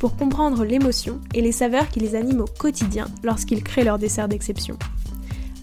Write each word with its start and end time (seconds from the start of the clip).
pour 0.00 0.16
comprendre 0.16 0.64
l'émotion 0.64 1.20
et 1.34 1.42
les 1.42 1.52
saveurs 1.52 1.88
qui 1.90 2.00
les 2.00 2.16
animent 2.16 2.40
au 2.40 2.46
quotidien 2.46 3.06
lorsqu'ils 3.22 3.62
créent 3.62 3.84
leur 3.84 3.98
dessert 3.98 4.28
d'exception. 4.28 4.76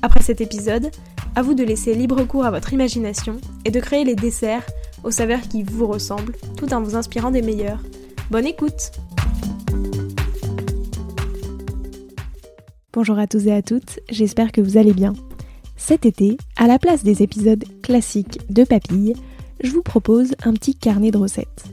Après 0.03 0.21
cet 0.21 0.41
épisode, 0.41 0.91
à 1.35 1.41
vous 1.41 1.55
de 1.55 1.63
laisser 1.63 1.95
libre 1.95 2.23
cours 2.23 2.45
à 2.45 2.51
votre 2.51 2.71
imagination 2.71 3.41
et 3.65 3.71
de 3.71 3.79
créer 3.79 4.05
les 4.05 4.15
desserts 4.15 4.65
aux 5.03 5.11
saveurs 5.11 5.41
qui 5.41 5.63
vous 5.63 5.87
ressemblent 5.87 6.35
tout 6.55 6.71
en 6.71 6.81
vous 6.81 6.95
inspirant 6.95 7.31
des 7.31 7.41
meilleurs. 7.41 7.81
Bonne 8.29 8.45
écoute 8.45 8.91
Bonjour 12.93 13.17
à 13.17 13.27
tous 13.27 13.47
et 13.47 13.53
à 13.53 13.61
toutes, 13.63 13.99
j'espère 14.09 14.51
que 14.51 14.61
vous 14.61 14.77
allez 14.77 14.93
bien. 14.93 15.13
Cet 15.77 16.05
été, 16.05 16.37
à 16.57 16.67
la 16.67 16.77
place 16.77 17.03
des 17.03 17.23
épisodes 17.23 17.63
classiques 17.81 18.39
de 18.51 18.63
Papille, 18.63 19.15
je 19.63 19.71
vous 19.71 19.83
propose 19.83 20.35
un 20.43 20.53
petit 20.53 20.75
carnet 20.75 21.11
de 21.11 21.17
recettes. 21.17 21.65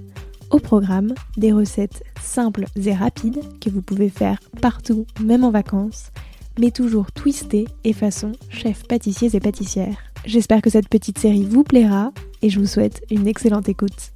Au 0.51 0.59
programme, 0.59 1.15
des 1.37 1.53
recettes 1.53 2.05
simples 2.21 2.67
et 2.77 2.95
rapides 2.95 3.41
que 3.61 3.71
vous 3.71 3.83
pouvez 3.83 4.09
faire 4.09 4.39
partout, 4.61 5.07
même 5.21 5.45
en 5.45 5.51
vacances, 5.51 6.11
mais 6.59 6.71
toujours 6.71 7.11
twistées 7.13 7.67
et 7.83 7.93
façon 7.93 8.33
chef 8.51 8.87
pâtissiers 8.87 9.35
et 9.35 9.41
pâtissières. 9.41 9.99
J'espère 10.25 10.63
que 10.63 10.71
cette 10.71 10.89
petite 10.89 11.19
série 11.19 11.45
vous 11.45 11.65
plaira 11.65 12.13
et 12.43 12.51
je 12.51 12.61
vous 12.61 12.67
souhaite 12.67 13.03
une 13.11 13.27
excellente 13.27 13.69
écoute. 13.69 14.13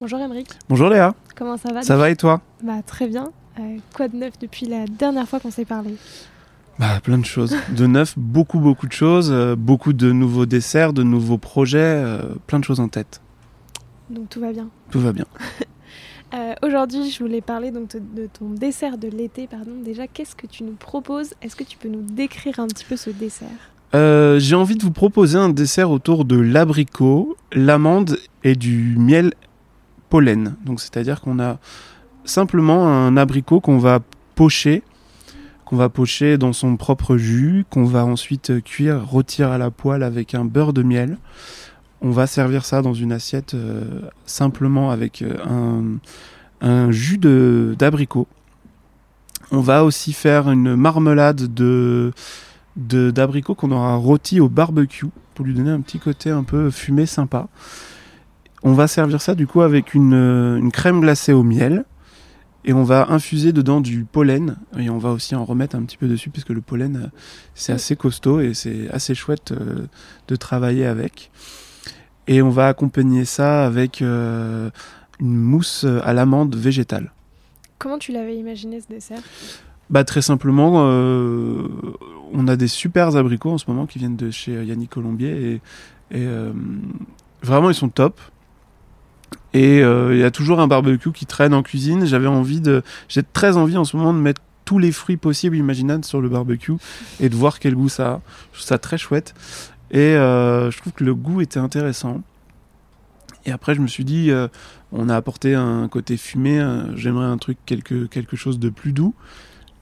Bonjour 0.00 0.18
Emeric. 0.18 0.48
Bonjour 0.68 0.88
Léa. 0.88 1.14
Comment 1.36 1.56
ça 1.56 1.72
va 1.72 1.82
Ça 1.82 1.96
va 1.96 2.10
et 2.10 2.16
toi? 2.16 2.42
Bah 2.62 2.82
très 2.84 3.06
bien. 3.06 3.32
Euh, 3.60 3.76
quoi 3.94 4.08
de 4.08 4.16
neuf 4.16 4.38
depuis 4.38 4.66
la 4.66 4.86
dernière 4.86 5.28
fois 5.28 5.38
qu'on 5.40 5.50
s'est 5.50 5.64
parlé? 5.64 5.96
Bah 6.78 7.00
plein 7.02 7.18
de 7.18 7.24
choses. 7.24 7.54
De 7.76 7.86
neuf, 7.86 8.14
beaucoup 8.16 8.58
beaucoup 8.58 8.86
de 8.86 8.92
choses, 8.92 9.30
euh, 9.30 9.54
beaucoup 9.56 9.92
de 9.92 10.10
nouveaux 10.10 10.46
desserts, 10.46 10.92
de 10.92 11.02
nouveaux 11.02 11.38
projets, 11.38 11.78
euh, 11.80 12.34
plein 12.46 12.58
de 12.58 12.64
choses 12.64 12.80
en 12.80 12.88
tête. 12.88 13.20
Donc 14.10 14.28
tout 14.30 14.40
va 14.40 14.52
bien. 14.52 14.68
Tout 14.90 15.00
va 15.00 15.12
bien. 15.12 15.26
Euh, 16.34 16.54
Aujourd'hui, 16.62 17.10
je 17.10 17.22
voulais 17.22 17.42
parler 17.42 17.70
donc 17.70 17.90
de, 17.92 17.98
de 17.98 18.26
ton 18.26 18.48
dessert 18.48 18.96
de 18.96 19.06
l'été. 19.06 19.46
Pardon. 19.46 19.72
Déjà, 19.84 20.06
qu'est-ce 20.06 20.34
que 20.34 20.46
tu 20.46 20.64
nous 20.64 20.72
proposes? 20.72 21.34
Est-ce 21.42 21.54
que 21.54 21.62
tu 21.62 21.76
peux 21.76 21.90
nous 21.90 22.00
décrire 22.00 22.58
un 22.58 22.68
petit 22.68 22.86
peu 22.86 22.96
ce 22.96 23.10
dessert? 23.10 23.48
J'ai 24.40 24.54
envie 24.56 24.76
de 24.76 24.82
vous 24.82 24.92
proposer 24.92 25.36
un 25.36 25.50
dessert 25.50 25.90
autour 25.90 26.24
de 26.24 26.36
l'abricot, 26.40 27.36
l'amande 27.52 28.16
et 28.44 28.54
du 28.54 28.96
miel 28.96 29.34
pollen. 30.08 30.56
Donc 30.64 30.80
c'est-à-dire 30.80 31.20
qu'on 31.20 31.38
a 31.38 31.58
simplement 32.24 32.88
un 32.88 33.18
abricot 33.18 33.60
qu'on 33.60 33.76
va 33.76 34.00
pocher, 34.34 34.82
qu'on 35.72 35.78
va 35.78 35.88
pocher 35.88 36.36
dans 36.36 36.52
son 36.52 36.76
propre 36.76 37.16
jus, 37.16 37.64
qu'on 37.70 37.84
va 37.86 38.04
ensuite 38.04 38.62
cuire, 38.62 39.06
rôtir 39.06 39.50
à 39.50 39.56
la 39.56 39.70
poêle 39.70 40.02
avec 40.02 40.34
un 40.34 40.44
beurre 40.44 40.74
de 40.74 40.82
miel. 40.82 41.16
On 42.02 42.10
va 42.10 42.26
servir 42.26 42.66
ça 42.66 42.82
dans 42.82 42.92
une 42.92 43.10
assiette 43.10 43.54
euh, 43.54 43.82
simplement 44.26 44.90
avec 44.90 45.22
euh, 45.22 45.96
un, 46.60 46.90
jus 46.90 47.16
d'abricot. 47.16 48.28
On 49.50 49.60
va 49.60 49.82
aussi 49.82 50.12
faire 50.12 50.50
une 50.50 50.76
marmelade 50.76 51.54
de 51.54 52.12
d'abricots 52.76 53.54
qu'on 53.54 53.70
aura 53.70 53.96
rôti 53.96 54.40
au 54.40 54.50
barbecue 54.50 55.08
pour 55.34 55.46
lui 55.46 55.54
donner 55.54 55.70
un 55.70 55.80
petit 55.80 55.98
côté 55.98 56.28
un 56.28 56.42
peu 56.42 56.70
fumé 56.70 57.06
sympa. 57.06 57.48
On 58.62 58.74
va 58.74 58.88
servir 58.88 59.22
ça 59.22 59.34
du 59.34 59.46
coup 59.46 59.62
avec 59.62 59.94
une 59.94 60.70
crème 60.70 61.00
glacée 61.00 61.32
au 61.32 61.42
miel 61.42 61.86
et 62.64 62.72
on 62.72 62.84
va 62.84 63.10
infuser 63.10 63.52
dedans 63.52 63.80
du 63.80 64.04
pollen 64.04 64.56
et 64.78 64.88
on 64.88 64.98
va 64.98 65.10
aussi 65.10 65.34
en 65.34 65.44
remettre 65.44 65.76
un 65.76 65.82
petit 65.82 65.96
peu 65.96 66.06
dessus 66.06 66.30
puisque 66.30 66.50
le 66.50 66.60
pollen 66.60 66.96
euh, 66.96 67.18
c'est 67.54 67.72
assez 67.72 67.96
costaud 67.96 68.40
et 68.40 68.54
c'est 68.54 68.88
assez 68.90 69.14
chouette 69.14 69.52
euh, 69.52 69.86
de 70.28 70.36
travailler 70.36 70.86
avec. 70.86 71.30
Et 72.28 72.40
on 72.40 72.50
va 72.50 72.68
accompagner 72.68 73.24
ça 73.24 73.66
avec 73.66 74.00
euh, 74.00 74.70
une 75.18 75.36
mousse 75.36 75.84
à 76.04 76.12
l'amande 76.12 76.54
végétale. 76.54 77.12
Comment 77.78 77.98
tu 77.98 78.12
l'avais 78.12 78.36
imaginé 78.36 78.80
ce 78.80 78.86
dessert? 78.86 79.18
Bah 79.90 80.04
très 80.04 80.22
simplement, 80.22 80.84
euh, 80.86 81.66
on 82.32 82.46
a 82.46 82.54
des 82.54 82.68
super 82.68 83.16
abricots 83.16 83.50
en 83.50 83.58
ce 83.58 83.68
moment 83.68 83.86
qui 83.86 83.98
viennent 83.98 84.16
de 84.16 84.30
chez 84.30 84.64
Yannick 84.64 84.90
Colombier 84.90 85.60
et, 86.12 86.18
et, 86.18 86.26
vraiment 87.42 87.68
ils 87.68 87.74
sont 87.74 87.88
top. 87.88 88.20
Et 89.54 89.82
euh, 89.82 90.14
il 90.14 90.20
y 90.20 90.24
a 90.24 90.30
toujours 90.30 90.60
un 90.60 90.66
barbecue 90.66 91.12
qui 91.12 91.26
traîne 91.26 91.52
en 91.54 91.62
cuisine. 91.62 92.06
J'avais 92.06 92.26
envie 92.26 92.60
de, 92.60 92.82
j'ai 93.08 93.22
très 93.22 93.56
envie 93.56 93.76
en 93.76 93.84
ce 93.84 93.96
moment 93.96 94.14
de 94.14 94.18
mettre 94.18 94.40
tous 94.64 94.78
les 94.78 94.92
fruits 94.92 95.16
possibles 95.16 95.56
imaginables 95.56 96.04
sur 96.04 96.20
le 96.20 96.28
barbecue 96.28 96.72
et 97.20 97.28
de 97.28 97.34
voir 97.36 97.58
quel 97.58 97.74
goût 97.74 97.88
ça 97.88 98.08
a. 98.08 98.20
Je 98.52 98.58
trouve 98.58 98.66
ça 98.66 98.78
très 98.78 98.96
chouette 98.96 99.34
et 99.90 99.98
euh, 99.98 100.70
je 100.70 100.78
trouve 100.78 100.92
que 100.94 101.04
le 101.04 101.14
goût 101.14 101.40
était 101.42 101.58
intéressant. 101.58 102.22
Et 103.44 103.50
après 103.50 103.74
je 103.74 103.80
me 103.80 103.88
suis 103.88 104.04
dit, 104.04 104.30
euh, 104.30 104.48
on 104.92 105.08
a 105.08 105.16
apporté 105.16 105.54
un 105.54 105.88
côté 105.88 106.16
fumé. 106.16 106.60
euh, 106.60 106.96
J'aimerais 106.96 107.26
un 107.26 107.38
truc 107.38 107.58
quelque 107.66 108.06
quelque 108.06 108.36
chose 108.36 108.58
de 108.58 108.68
plus 108.70 108.92
doux. 108.92 109.14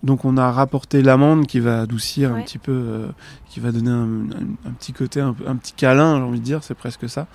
Donc 0.03 0.25
on 0.25 0.39
a 0.39 0.51
rapporté 0.51 1.03
l'amande 1.03 1.47
qui 1.47 1.61
va 1.61 1.83
adoucir 1.83 2.31
un 2.33 2.39
petit 2.47 2.59
peu, 2.59 2.73
euh, 2.73 3.07
qui 3.51 3.61
va 3.61 3.71
donner 3.71 3.91
un, 3.91 4.03
un- 4.05 4.69
un 4.69 4.73
petit 4.73 4.95
côté, 4.95 5.21
un, 5.21 5.37
un 5.47 5.57
petit 5.57 5.75
câlin, 5.75 6.17
j'ai 6.17 6.23
envie 6.23 6.41
de 6.41 6.45
dire, 6.45 6.65
c'est 6.65 6.75
presque 6.75 7.07
ça. 7.09 7.27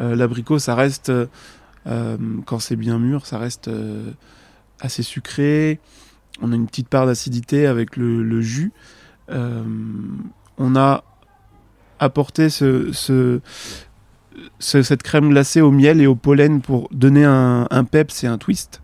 Euh, 0.00 0.16
L'abricot, 0.16 0.58
ça 0.58 0.74
reste, 0.74 1.10
euh, 1.10 1.26
euh, 1.26 1.26
quand 2.46 2.58
c'est 2.58 2.76
bien 2.76 2.98
mûr, 2.98 3.26
ça 3.26 3.38
reste 3.38 3.68
euh, 3.68 4.10
assez 4.80 5.02
sucré. 5.02 5.80
On 6.42 6.52
a 6.52 6.54
une 6.54 6.66
petite 6.66 6.88
part 6.88 7.06
d'acidité 7.06 7.66
avec 7.66 7.96
le, 7.96 8.40
jus. 8.40 8.72
Euh, 9.30 9.62
on 10.58 10.76
a 10.76 11.04
apporté 11.98 12.48
ce, 12.50 12.92
ce- 12.92 13.40
ce- 14.58 14.82
cette 14.82 15.02
crème 15.02 15.30
glacée 15.30 15.60
au 15.60 15.70
miel 15.70 16.00
et 16.00 16.06
au 16.06 16.14
pollen 16.14 16.60
pour 16.60 16.88
donner 16.92 17.24
un, 17.24 17.66
un 17.70 17.84
peps 17.84 18.22
et 18.24 18.26
un 18.28 18.38
twist 18.38 18.80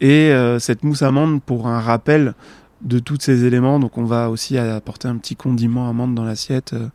et 0.00 0.32
euh, 0.32 0.58
cette 0.58 0.82
mousse 0.84 1.02
amande 1.02 1.40
pour 1.42 1.68
un 1.68 1.80
rappel 1.80 2.34
de 2.82 2.98
tous 2.98 3.16
ces 3.20 3.44
éléments. 3.44 3.78
Donc 3.78 3.96
on 3.96 4.04
va 4.04 4.28
aussi 4.28 4.58
apporter 4.58 5.06
un 5.08 5.16
petit 5.16 5.36
condiment 5.36 5.88
amande 5.88 6.14
dans 6.14 6.24
l'assiette. 6.24 6.72
Euh, 6.74 6.88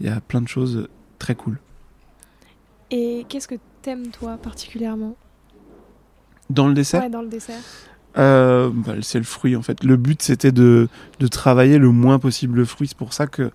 Il 0.00 0.06
y 0.06 0.10
a 0.10 0.20
plein 0.20 0.40
de 0.42 0.48
choses 0.48 0.88
très 1.18 1.34
cool. 1.36 1.58
Et 2.90 3.24
qu'est-ce 3.28 3.48
que 3.48 3.54
t'aimes 3.82 4.08
toi 4.08 4.36
particulièrement 4.42 5.16
Dans 6.50 6.66
le 6.68 6.74
dessert, 6.74 7.02
Ouais, 7.02 7.10
dans 7.10 7.22
le 7.22 7.28
dessert. 7.28 7.60
euh, 8.16 8.70
bah, 8.72 8.94
c'est 9.02 9.18
le 9.18 9.24
fruit 9.24 9.54
en 9.56 9.62
fait. 9.62 9.84
Le 9.84 9.96
but 9.96 10.22
c'était 10.22 10.52
de, 10.52 10.88
de 11.20 11.26
travailler 11.26 11.78
le 11.78 11.90
moins 11.90 12.18
possible 12.18 12.58
le 12.58 12.64
fruit. 12.64 12.88
C'est 12.88 12.96
pour 12.96 13.12
ça 13.12 13.26
que 13.26 13.50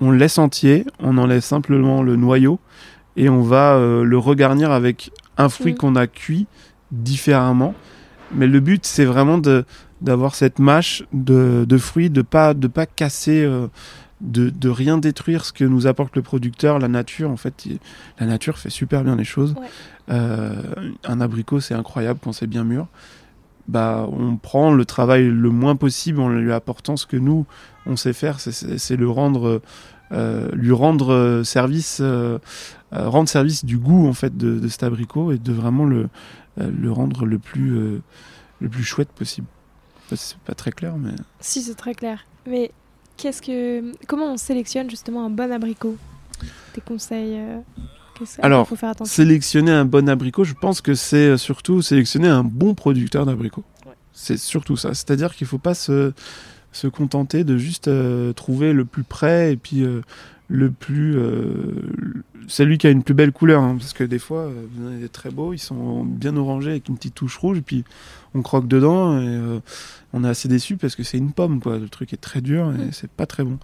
on 0.00 0.10
le 0.10 0.18
laisse 0.18 0.38
entier, 0.38 0.84
on 1.00 1.16
enlève 1.16 1.40
simplement 1.40 2.02
le 2.02 2.16
noyau 2.16 2.60
et 3.16 3.28
on 3.30 3.40
va 3.42 3.74
euh, 3.76 4.04
le 4.04 4.18
regarnir 4.18 4.70
avec 4.70 5.10
un 5.38 5.48
fruit 5.48 5.72
Mhm. 5.72 5.78
qu'on 5.78 5.96
a 5.96 6.06
cuit 6.06 6.46
différemment. 6.92 7.74
Mais 8.34 8.46
le 8.46 8.60
but 8.60 8.84
c'est 8.84 9.04
vraiment 9.06 9.40
d'avoir 10.02 10.34
cette 10.34 10.58
mâche 10.58 11.02
de, 11.12 11.64
de 11.66 11.78
fruits, 11.78 12.10
de 12.10 12.22
pas 12.22 12.52
de 12.54 12.66
pas 12.66 12.84
casser, 12.86 13.42
euh, 13.44 13.68
de, 14.20 14.48
de 14.50 14.68
rien 14.68 14.98
détruire 14.98 15.44
ce 15.44 15.52
que 15.52 15.64
nous 15.64 15.86
apporte 15.86 16.16
le 16.16 16.22
producteur, 16.22 16.78
la 16.78 16.88
nature. 16.88 17.30
En 17.30 17.36
fait, 17.36 17.66
il- 17.66 17.78
la 18.18 18.26
nature 18.26 18.58
fait 18.58 18.70
super 18.70 19.04
bien 19.04 19.16
les 19.16 19.24
choses. 19.24 19.54
Ouais. 19.60 19.68
Euh, 20.10 20.54
un 21.04 21.20
abricot 21.20 21.60
c'est 21.60 21.74
incroyable 21.74 22.20
quand 22.22 22.32
c'est 22.32 22.46
bien 22.46 22.64
mûr. 22.64 22.86
Bah, 23.68 24.06
on 24.12 24.36
prend 24.36 24.72
le 24.72 24.84
travail 24.84 25.26
le 25.28 25.50
moins 25.50 25.74
possible 25.74 26.20
en 26.20 26.28
lui 26.28 26.52
apportant 26.52 26.96
ce 26.96 27.04
que 27.06 27.16
nous 27.16 27.46
on 27.84 27.96
sait 27.96 28.12
faire, 28.12 28.38
c'est- 28.40 28.96
le 28.96 29.08
rendre, 29.10 29.60
euh, 30.12 30.48
lui 30.52 30.70
rendre 30.72 31.12
euh, 31.12 31.44
service, 31.44 31.98
euh, 32.00 32.38
rendre 32.92 33.28
service 33.28 33.64
du 33.64 33.76
goût 33.78 34.06
en 34.08 34.12
fait 34.12 34.36
de, 34.36 34.58
de 34.60 34.68
cet 34.68 34.82
abricot 34.84 35.32
et 35.32 35.38
de 35.38 35.52
vraiment 35.52 35.84
le, 35.84 36.08
le 36.56 36.90
rendre 36.92 37.26
le 37.26 37.38
plus, 37.38 38.00
le 38.60 38.68
plus 38.68 38.82
chouette 38.84 39.10
possible. 39.10 39.46
C'est 40.14 40.38
pas 40.38 40.54
très 40.54 40.70
clair, 40.72 40.96
mais 40.96 41.10
Si, 41.40 41.62
c'est 41.62 41.74
très 41.74 41.94
clair. 41.94 42.24
Mais 42.48 42.70
qu'est-ce 43.16 43.42
que, 43.42 43.92
comment 44.06 44.32
on 44.32 44.36
sélectionne 44.36 44.90
justement 44.90 45.24
un 45.24 45.30
bon 45.30 45.50
abricot? 45.52 45.96
Tes 46.72 46.80
conseils 46.80 47.36
euh, 47.38 47.58
Alors, 48.42 48.68
faut 48.68 48.76
faire 48.76 48.90
attention. 48.90 49.12
sélectionner 49.12 49.72
un 49.72 49.84
bon 49.84 50.08
abricot, 50.08 50.44
je 50.44 50.54
pense 50.54 50.80
que 50.80 50.94
c'est 50.94 51.30
euh, 51.30 51.36
surtout 51.36 51.82
sélectionner 51.82 52.28
un 52.28 52.44
bon 52.44 52.74
producteur 52.74 53.26
d'abricots. 53.26 53.64
Ouais. 53.86 53.92
C'est 54.12 54.36
surtout 54.38 54.76
ça. 54.76 54.94
C'est-à-dire 54.94 55.34
qu'il 55.34 55.46
faut 55.46 55.58
pas 55.58 55.74
se, 55.74 56.12
se 56.72 56.86
contenter 56.86 57.44
de 57.44 57.56
juste 57.56 57.88
euh, 57.88 58.32
trouver 58.32 58.72
le 58.72 58.84
plus 58.84 59.02
près 59.04 59.52
et 59.52 59.56
puis 59.56 59.82
euh, 59.82 60.02
le 60.48 60.70
plus. 60.70 61.16
celui 62.48 62.78
qui 62.78 62.86
a 62.86 62.90
une 62.90 63.02
plus 63.02 63.14
belle 63.14 63.32
couleur, 63.32 63.62
hein, 63.62 63.76
parce 63.78 63.92
que 63.92 64.04
des 64.04 64.18
fois, 64.18 64.50
en 64.80 64.86
avez 64.86 65.00
des 65.00 65.08
très 65.08 65.30
beaux, 65.30 65.52
ils 65.52 65.58
sont 65.58 66.04
bien 66.04 66.36
orangés 66.36 66.70
avec 66.70 66.88
une 66.88 66.96
petite 66.96 67.14
touche 67.14 67.36
rouge, 67.36 67.58
et 67.58 67.62
puis 67.62 67.84
on 68.34 68.42
croque 68.42 68.68
dedans, 68.68 69.20
et 69.20 69.60
on 70.12 70.24
est 70.24 70.28
assez 70.28 70.48
déçu 70.48 70.76
parce 70.76 70.94
que 70.94 71.02
c'est 71.02 71.18
une 71.18 71.32
pomme, 71.32 71.60
quoi. 71.60 71.78
Le 71.78 71.88
truc 71.88 72.12
est 72.12 72.20
très 72.20 72.40
dur 72.40 72.72
et 72.72 72.92
c'est 72.92 73.10
pas 73.10 73.26
très 73.26 73.44
bon. 73.44 73.58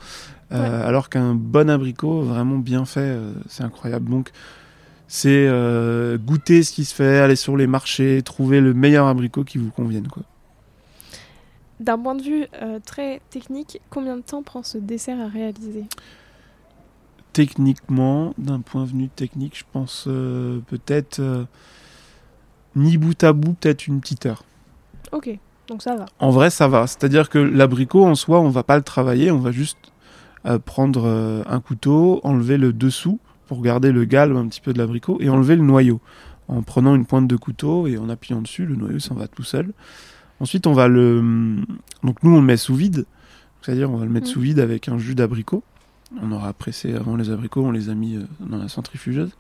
Alors 0.50 1.08
qu'un 1.08 1.34
bon 1.34 1.70
abricot, 1.70 2.22
vraiment 2.22 2.58
bien 2.58 2.84
fait, 2.84 3.16
c'est 3.48 3.62
incroyable. 3.62 4.10
Donc, 4.10 4.30
c'est 5.06 5.48
goûter 6.24 6.62
ce 6.62 6.72
qui 6.72 6.84
se 6.84 6.94
fait, 6.94 7.18
aller 7.18 7.36
sur 7.36 7.56
les 7.56 7.66
marchés, 7.66 8.22
trouver 8.22 8.60
le 8.60 8.74
meilleur 8.74 9.06
abricot 9.06 9.44
qui 9.44 9.58
vous 9.58 9.70
convienne, 9.70 10.08
quoi. 10.08 10.24
D'un 11.80 11.98
point 11.98 12.14
de 12.14 12.22
vue 12.22 12.46
euh, 12.62 12.78
très 12.84 13.20
technique, 13.30 13.80
combien 13.90 14.16
de 14.16 14.22
temps 14.22 14.44
prend 14.44 14.62
ce 14.62 14.78
dessert 14.78 15.20
à 15.20 15.26
réaliser? 15.26 15.84
Techniquement, 17.32 18.34
d'un 18.38 18.60
point 18.60 18.84
de 18.84 18.90
vue 18.90 19.08
technique, 19.08 19.58
je 19.58 19.64
pense 19.72 20.04
euh, 20.06 20.60
peut-être 20.66 21.20
euh, 21.20 21.44
ni 22.76 22.98
bout 22.98 23.22
à 23.24 23.32
bout, 23.32 23.54
peut-être 23.54 23.86
une 23.86 24.00
petite 24.00 24.26
heure. 24.26 24.44
Ok, 25.12 25.38
donc 25.68 25.82
ça 25.82 25.96
va. 25.96 26.06
En 26.18 26.30
vrai, 26.30 26.50
ça 26.50 26.68
va. 26.68 26.86
C'est-à-dire 26.86 27.28
que 27.28 27.38
l'abricot 27.38 28.04
en 28.04 28.14
soi, 28.14 28.40
on 28.40 28.50
va 28.50 28.62
pas 28.62 28.76
le 28.76 28.82
travailler, 28.82 29.30
on 29.30 29.38
va 29.38 29.50
juste 29.50 29.78
prendre 30.64 31.44
un 31.46 31.60
couteau, 31.60 32.20
enlever 32.24 32.58
le 32.58 32.72
dessous 32.72 33.20
pour 33.46 33.62
garder 33.62 33.92
le 33.92 34.04
galbe 34.04 34.36
un 34.36 34.48
petit 34.48 34.60
peu 34.60 34.72
de 34.72 34.78
l'abricot 34.78 35.18
et 35.20 35.28
enlever 35.28 35.56
le 35.56 35.62
noyau. 35.62 36.00
En 36.48 36.62
prenant 36.62 36.94
une 36.94 37.06
pointe 37.06 37.28
de 37.28 37.36
couteau 37.36 37.86
et 37.86 37.98
en 37.98 38.08
appuyant 38.08 38.40
dessus, 38.40 38.66
le 38.66 38.76
noyau 38.76 38.98
s'en 38.98 39.14
va 39.14 39.28
tout 39.28 39.42
seul. 39.42 39.72
Ensuite, 40.40 40.66
on 40.66 40.72
va 40.72 40.88
le. 40.88 41.22
Donc, 42.02 42.22
nous, 42.22 42.34
on 42.34 42.40
le 42.40 42.46
met 42.46 42.56
sous 42.56 42.74
vide. 42.74 43.04
C'est-à-dire, 43.60 43.90
on 43.90 43.96
va 43.96 44.04
le 44.04 44.10
mettre 44.10 44.26
mm. 44.26 44.30
sous 44.30 44.40
vide 44.40 44.58
avec 44.58 44.88
un 44.88 44.98
jus 44.98 45.14
d'abricot. 45.14 45.62
On 46.20 46.32
aura 46.32 46.52
pressé 46.52 46.94
avant 46.94 47.16
les 47.16 47.30
abricots, 47.30 47.64
on 47.64 47.70
les 47.70 47.88
a 47.88 47.94
mis 47.94 48.16
euh, 48.16 48.24
dans 48.40 48.58
la 48.58 48.68
centrifugeuse. 48.68 49.30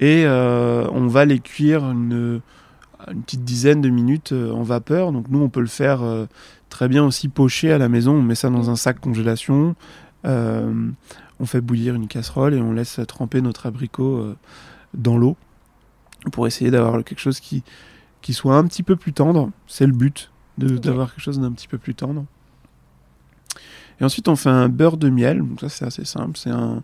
Et 0.00 0.24
euh, 0.24 0.86
on 0.92 1.06
va 1.06 1.24
les 1.24 1.38
cuire 1.38 1.84
une, 1.90 2.40
une, 3.08 3.22
petite 3.22 3.44
dizaine 3.44 3.80
de 3.80 3.88
minutes 3.88 4.32
euh, 4.32 4.52
en 4.52 4.62
vapeur. 4.62 5.12
Donc, 5.12 5.28
nous, 5.28 5.40
on 5.40 5.48
peut 5.48 5.60
le 5.60 5.66
faire 5.66 6.00
très 6.70 6.88
bien 6.88 7.04
aussi 7.04 7.28
poché 7.28 7.72
à 7.72 7.78
la 7.78 7.88
maison. 7.88 8.14
On 8.14 8.22
met 8.22 8.34
ça 8.34 8.50
dans 8.50 8.70
un 8.70 8.76
sac 8.76 9.00
congélation. 9.00 9.74
on 10.24 11.46
fait 11.46 11.60
bouillir 11.60 11.94
une 11.94 12.08
casserole 12.08 12.54
et 12.54 12.60
on 12.60 12.72
laisse 12.72 13.00
tremper 13.06 13.40
notre 13.42 13.66
abricot 13.66 14.34
dans 14.94 15.18
l'eau 15.18 15.36
pour 16.32 16.46
essayer 16.46 16.70
d'avoir 16.70 17.04
quelque 17.04 17.20
chose 17.20 17.40
qui, 17.40 17.62
qui 18.22 18.34
soit 18.34 18.56
un 18.56 18.64
petit 18.64 18.82
peu 18.82 18.96
plus 18.96 19.12
tendre. 19.12 19.50
C'est 19.66 19.86
le 19.86 19.92
but, 19.92 20.30
d'avoir 20.58 21.10
quelque 21.14 21.22
chose 21.22 21.38
d'un 21.38 21.52
petit 21.52 21.68
peu 21.68 21.78
plus 21.78 21.94
tendre. 21.94 22.24
Et 24.00 24.04
ensuite, 24.04 24.28
on 24.28 24.36
fait 24.36 24.50
un 24.50 24.68
beurre 24.68 24.96
de 24.96 25.08
miel. 25.08 25.38
Donc 25.38 25.60
ça, 25.60 25.68
c'est 25.68 25.84
assez 25.84 26.04
simple. 26.04 26.36
C'est 26.36 26.50
un, 26.50 26.82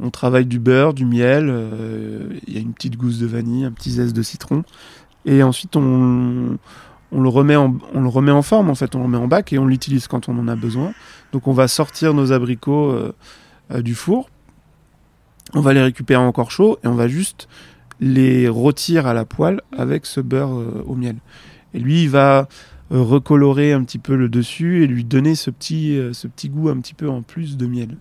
on 0.00 0.10
travaille 0.10 0.46
du 0.46 0.58
beurre, 0.58 0.94
du 0.94 1.04
miel. 1.04 1.48
Euh, 1.48 2.38
il 2.46 2.54
y 2.54 2.56
a 2.56 2.60
une 2.60 2.72
petite 2.72 2.96
gousse 2.96 3.18
de 3.18 3.26
vanille, 3.26 3.64
un 3.64 3.72
petit 3.72 3.90
zeste 3.90 4.14
de 4.14 4.22
citron. 4.22 4.64
Et 5.26 5.42
ensuite, 5.42 5.76
on, 5.76 6.58
on 7.12 7.20
le 7.20 7.28
remet 7.28 7.56
en, 7.56 7.76
on 7.92 8.00
le 8.00 8.08
remet 8.08 8.32
en 8.32 8.42
forme. 8.42 8.70
En 8.70 8.74
fait, 8.74 8.94
on 8.94 8.98
le 8.98 9.04
remet 9.04 9.18
en 9.18 9.28
bac 9.28 9.52
et 9.52 9.58
on 9.58 9.66
l'utilise 9.66 10.06
quand 10.08 10.28
on 10.28 10.38
en 10.38 10.48
a 10.48 10.56
besoin. 10.56 10.92
Donc, 11.32 11.46
on 11.46 11.52
va 11.52 11.68
sortir 11.68 12.14
nos 12.14 12.32
abricots 12.32 12.90
euh, 12.90 13.14
euh, 13.72 13.82
du 13.82 13.94
four. 13.94 14.30
On 15.52 15.60
va 15.60 15.74
les 15.74 15.82
récupérer 15.82 16.22
encore 16.22 16.50
chauds 16.50 16.78
et 16.82 16.88
on 16.88 16.94
va 16.94 17.06
juste 17.06 17.48
les 18.00 18.48
rôtir 18.48 19.06
à 19.06 19.14
la 19.14 19.24
poêle 19.24 19.60
avec 19.76 20.04
ce 20.06 20.20
beurre 20.20 20.50
au 20.86 20.96
miel. 20.96 21.16
Et 21.74 21.78
lui, 21.78 22.04
il 22.04 22.10
va 22.10 22.48
recolorer 22.98 23.72
un 23.72 23.82
petit 23.84 23.98
peu 23.98 24.16
le 24.16 24.28
dessus 24.28 24.82
et 24.82 24.86
lui 24.86 25.04
donner 25.04 25.34
ce 25.34 25.50
petit, 25.50 25.98
euh, 25.98 26.12
ce 26.12 26.26
petit 26.26 26.48
goût 26.48 26.68
un 26.68 26.78
petit 26.80 26.94
peu 26.94 27.08
en 27.08 27.22
plus 27.22 27.56
de 27.56 27.66
miel. 27.66 27.96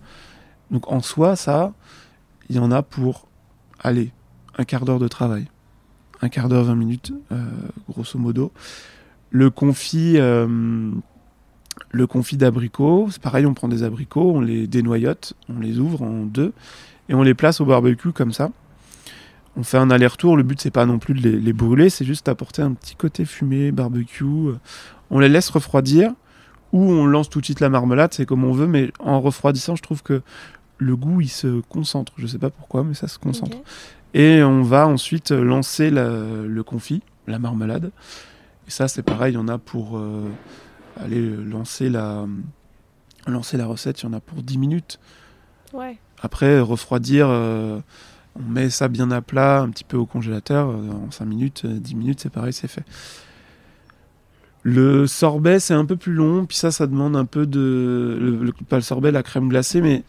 Donc 0.71 0.91
en 0.91 1.01
soi, 1.01 1.35
ça, 1.35 1.73
il 2.49 2.55
y 2.55 2.59
en 2.59 2.71
a 2.71 2.81
pour, 2.81 3.27
aller 3.79 4.11
un 4.57 4.63
quart 4.63 4.85
d'heure 4.85 4.99
de 4.99 5.07
travail. 5.07 5.47
Un 6.21 6.29
quart 6.29 6.47
d'heure, 6.47 6.63
20 6.63 6.75
minutes, 6.75 7.13
grosso 7.89 8.17
modo. 8.17 8.53
Le 9.29 9.49
confit, 9.49 10.17
le 11.91 12.07
confit 12.07 12.37
d'abricots, 12.37 13.09
c'est 13.11 13.21
pareil, 13.21 13.45
on 13.45 13.53
prend 13.53 13.67
des 13.67 13.83
abricots, 13.83 14.31
on 14.35 14.41
les 14.41 14.67
dénoyote, 14.67 15.33
on 15.49 15.59
les 15.59 15.79
ouvre 15.79 16.01
en 16.01 16.23
deux 16.23 16.53
et 17.09 17.13
on 17.13 17.23
les 17.23 17.33
place 17.33 17.59
au 17.61 17.65
barbecue 17.65 18.13
comme 18.13 18.31
ça 18.31 18.51
on 19.55 19.63
fait 19.63 19.77
un 19.77 19.89
aller-retour. 19.91 20.37
Le 20.37 20.43
but, 20.43 20.59
c'est 20.59 20.71
pas 20.71 20.85
non 20.85 20.99
plus 20.99 21.13
de 21.13 21.29
les, 21.29 21.53
brûler, 21.53 21.89
c'est 21.89 22.05
juste 22.05 22.27
apporter 22.27 22.61
un 22.61 22.73
petit 22.73 22.95
côté 22.95 23.25
fumé, 23.25 23.71
barbecue. 23.71 24.25
On 25.09 25.19
les 25.19 25.29
laisse 25.29 25.49
refroidir 25.49 26.11
ou 26.71 26.81
on 26.81 27.05
lance 27.05 27.29
tout 27.29 27.39
de 27.39 27.45
suite 27.45 27.59
la 27.59 27.69
marmelade, 27.69 28.13
c'est 28.13 28.25
comme 28.25 28.43
on 28.43 28.51
veut, 28.51 28.65
mais 28.65 28.91
en 28.99 29.21
refroidissant, 29.21 29.75
je 29.75 29.83
trouve 29.83 30.01
que 30.01 30.23
le 30.79 30.95
goût, 30.95 31.21
il 31.21 31.29
se 31.29 31.61
concentre. 31.61 32.13
Je 32.17 32.25
sais 32.25 32.39
pas 32.39 32.49
pourquoi, 32.49 32.83
mais 32.83 32.95
ça 32.95 33.07
se 33.07 33.19
concentre. 33.19 33.57
Et 34.15 34.43
on 34.43 34.63
va 34.63 34.87
ensuite 34.87 35.31
lancer 35.31 35.91
le 35.91 36.61
confit, 36.63 37.03
la 37.27 37.39
marmelade. 37.39 37.91
Et 38.67 38.71
ça, 38.71 38.87
c'est 38.87 39.03
pareil, 39.03 39.33
il 39.33 39.35
y 39.35 39.39
en 39.39 39.47
a 39.47 39.57
pour 39.57 39.97
euh, 39.97 40.29
aller 40.97 41.21
lancer 41.21 41.89
la, 41.89 42.25
lancer 43.27 43.57
la 43.57 43.65
recette, 43.65 44.01
il 44.01 44.05
y 44.05 44.09
en 44.09 44.13
a 44.13 44.19
pour 44.19 44.41
10 44.41 44.57
minutes. 44.57 44.99
Ouais. 45.73 45.97
Après, 46.21 46.59
refroidir. 46.59 47.27
Euh, 47.29 47.79
on 48.35 48.49
met 48.49 48.69
ça 48.69 48.87
bien 48.87 49.11
à 49.11 49.21
plat, 49.21 49.61
un 49.61 49.69
petit 49.69 49.83
peu 49.83 49.97
au 49.97 50.05
congélateur, 50.05 50.69
euh, 50.69 50.91
en 51.07 51.11
5 51.11 51.25
minutes, 51.25 51.65
10 51.65 51.93
euh, 51.93 51.97
minutes, 51.97 52.19
c'est 52.21 52.31
pareil, 52.31 52.53
c'est 52.53 52.67
fait. 52.67 52.83
Le 54.63 55.07
sorbet, 55.07 55.59
c'est 55.59 55.73
un 55.73 55.85
peu 55.85 55.97
plus 55.97 56.13
long, 56.13 56.45
puis 56.45 56.57
ça, 56.57 56.71
ça 56.71 56.87
demande 56.87 57.15
un 57.15 57.25
peu 57.25 57.45
de. 57.45 58.39
Le, 58.41 58.51
pas 58.67 58.77
le 58.77 58.81
sorbet, 58.81 59.11
la 59.11 59.21
crème 59.21 59.49
glacée, 59.49 59.81
mais 59.81 60.03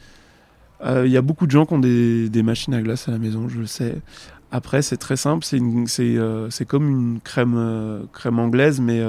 euh, 0.85 1.07
il 1.07 1.13
y 1.13 1.17
a 1.17 1.23
beaucoup 1.23 1.47
de 1.47 1.51
gens 1.51 1.67
qui 1.67 1.75
ont 1.75 1.79
des, 1.81 2.43
machines 2.45 2.73
à 2.73 2.81
glace 2.81 3.09
à 3.09 3.13
la 3.13 3.19
maison, 3.19 3.49
je 3.49 3.59
le 3.59 3.67
sais. 3.67 3.97
Après, 4.53 4.83
c'est 4.83 4.97
très 4.97 5.17
simple, 5.17 5.45
c'est 5.45 6.65
comme 6.67 6.89
une 6.89 7.21
crème, 7.21 8.07
crème 8.13 8.39
anglaise, 8.39 8.81
mais 8.81 9.03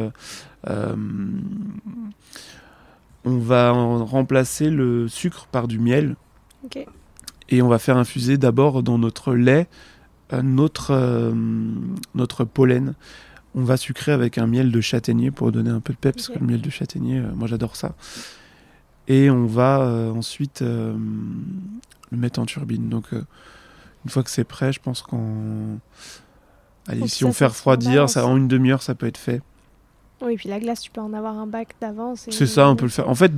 on 3.26 3.38
va 3.38 3.72
remplacer 3.72 4.72
le 4.72 5.08
sucre 5.08 5.46
par 5.52 5.68
du 5.68 5.78
miel. 5.78 6.16
Et 7.50 7.62
on 7.62 7.68
va 7.68 7.80
faire 7.80 7.98
infuser 7.98 8.38
d'abord 8.38 8.84
dans 8.84 8.98
notre 8.98 9.34
lait 9.34 9.68
euh, 10.34 10.42
notre, 10.42 10.92
euh, 10.92 11.34
notre 12.16 12.46
pollen. 12.46 12.96
On 13.54 13.64
va 13.64 13.78
sucrer 13.78 14.12
avec 14.12 14.38
un 14.38 14.48
miel 14.48 14.72
de 14.72 14.82
châtaignier 14.82 15.30
pour 15.30 15.52
donner 15.52 15.70
un 15.70 15.80
peu 15.80 15.94
de 15.94 15.98
peps, 15.98 16.16
parce 16.16 16.28
que 16.30 16.40
le 16.40 16.48
miel 16.48 16.62
de 16.62 16.70
châtaignier, 16.70 17.20
euh, 17.20 17.32
moi 17.36 17.48
j'adore 17.48 17.76
ça. 17.76 17.94
Et 19.08 19.30
on 19.30 19.46
va 19.46 19.88
ensuite 20.16 20.62
le 20.62 20.98
mettre 22.12 22.40
en 22.40 22.48
turbine. 22.48 22.90
Donc 22.90 23.10
une 23.12 24.10
fois 24.10 24.24
que 24.24 24.32
c'est 24.32 24.44
prêt, 24.44 24.74
je 24.74 24.80
pense 24.80 25.04
qu'en... 25.04 25.78
Allez, 26.88 27.08
si 27.08 27.24
on 27.24 27.32
fait 27.32 27.46
refroidir, 27.46 28.10
ça, 28.10 28.26
en 28.26 28.36
une 28.36 28.48
demi-heure, 28.48 28.82
ça 28.82 28.96
peut 28.96 29.06
être 29.06 29.20
fait. 29.20 29.44
Oui, 30.24 30.38
puis 30.38 30.50
la 30.50 30.60
glace, 30.60 30.82
tu 30.82 30.90
peux 30.90 31.02
en 31.02 31.14
avoir 31.14 31.38
un 31.38 31.46
bac 31.46 31.76
d'avance. 31.80 32.26
C'est 32.32 32.48
ça, 32.48 32.68
on 32.68 32.76
peut 32.76 32.86
le 32.86 32.92
faire. 32.92 33.08
En 33.08 33.14
fait, 33.14 33.32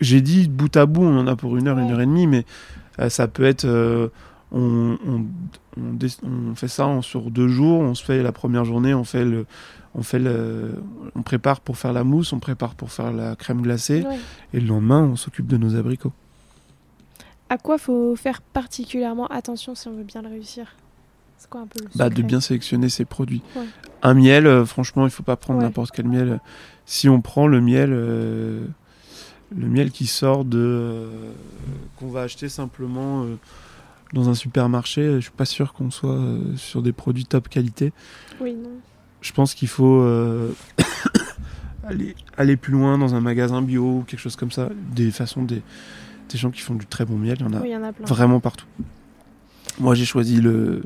j'ai 0.00 0.22
dit 0.22 0.48
bout 0.48 0.74
à 0.74 0.86
bout, 0.86 1.02
on 1.02 1.18
en 1.18 1.26
a 1.26 1.36
pour 1.36 1.58
une 1.58 1.68
heure, 1.68 1.78
une 1.78 1.90
heure 1.90 2.00
et 2.00 2.06
demie, 2.06 2.26
mais 2.26 2.46
ça 3.08 3.28
peut 3.28 3.44
être. 3.44 3.64
Euh, 3.64 4.08
on, 4.52 4.96
on, 5.76 6.54
fait 6.54 6.68
ça 6.68 6.88
sur 7.02 7.30
deux 7.30 7.48
jours. 7.48 7.80
On 7.80 7.94
se 7.94 8.04
fait 8.04 8.22
la 8.22 8.32
première 8.32 8.64
journée, 8.64 8.94
on 8.94 9.04
fait 9.04 9.24
le, 9.24 9.46
on 9.94 10.02
fait 10.02 10.18
le, 10.18 10.74
on 11.14 11.22
prépare 11.22 11.60
pour 11.60 11.76
faire 11.76 11.92
la 11.92 12.04
mousse, 12.04 12.32
on 12.32 12.38
prépare 12.38 12.74
pour 12.74 12.92
faire 12.92 13.12
la 13.12 13.36
crème 13.36 13.62
glacée, 13.62 14.04
et 14.52 14.60
le 14.60 14.66
lendemain, 14.66 15.02
on 15.02 15.16
s'occupe 15.16 15.46
de 15.46 15.56
nos 15.56 15.76
abricots. 15.76 16.12
À 17.48 17.58
quoi 17.58 17.78
faut 17.78 18.16
faire 18.16 18.42
particulièrement 18.42 19.26
attention 19.26 19.74
si 19.74 19.88
on 19.88 19.96
veut 19.96 20.04
bien 20.04 20.22
le 20.22 20.28
réussir? 20.28 20.74
C'est 21.38 21.50
quoi 21.50 21.60
un 21.60 21.66
peu 21.66 21.84
bah, 21.94 22.08
De 22.08 22.22
bien 22.22 22.40
sélectionner 22.40 22.88
ses 22.88 23.04
produits. 23.04 23.42
Un 24.02 24.14
miel, 24.14 24.46
euh, 24.46 24.64
franchement, 24.64 25.04
il 25.04 25.10
faut 25.10 25.22
pas 25.22 25.36
prendre 25.36 25.60
n'importe 25.60 25.90
quel 25.90 26.08
miel. 26.08 26.40
Si 26.86 27.08
on 27.08 27.20
prend 27.20 27.46
le 27.46 27.60
miel 27.60 27.90
le 29.56 29.66
miel 29.68 29.90
qui 29.90 30.06
sort 30.06 30.44
de 30.44 30.58
euh, 30.58 31.32
qu'on 31.96 32.08
va 32.08 32.22
acheter 32.22 32.48
simplement 32.48 33.24
euh, 33.24 33.36
dans 34.12 34.28
un 34.28 34.34
supermarché. 34.34 35.14
Je 35.16 35.20
suis 35.20 35.30
pas 35.30 35.44
sûr 35.44 35.72
qu'on 35.72 35.90
soit 35.90 36.16
euh, 36.16 36.56
sur 36.56 36.82
des 36.82 36.92
produits 36.92 37.24
top 37.24 37.48
qualité. 37.48 37.92
Oui, 38.40 38.54
non. 38.54 38.70
Je 39.20 39.32
pense 39.32 39.54
qu'il 39.54 39.68
faut 39.68 40.06
aller, 41.84 42.14
aller 42.36 42.56
plus 42.58 42.72
loin 42.72 42.98
dans 42.98 43.14
un 43.14 43.20
magasin 43.20 43.62
bio 43.62 44.00
ou 44.00 44.04
quelque 44.06 44.20
chose 44.20 44.36
comme 44.36 44.50
ça. 44.50 44.68
Des 44.94 45.10
façons 45.10 45.42
des, 45.42 45.62
des 46.28 46.38
gens 46.38 46.50
qui 46.50 46.60
font 46.60 46.74
du 46.74 46.84
très 46.84 47.06
bon 47.06 47.16
miel, 47.16 47.38
il 47.40 47.46
y 47.46 47.48
en 47.48 47.54
a, 47.54 47.66
y 47.66 47.74
en 47.74 47.84
a 47.84 47.92
vraiment 48.06 48.40
partout. 48.40 48.66
Moi, 49.78 49.94
j'ai 49.94 50.04
choisi 50.04 50.42
le, 50.42 50.82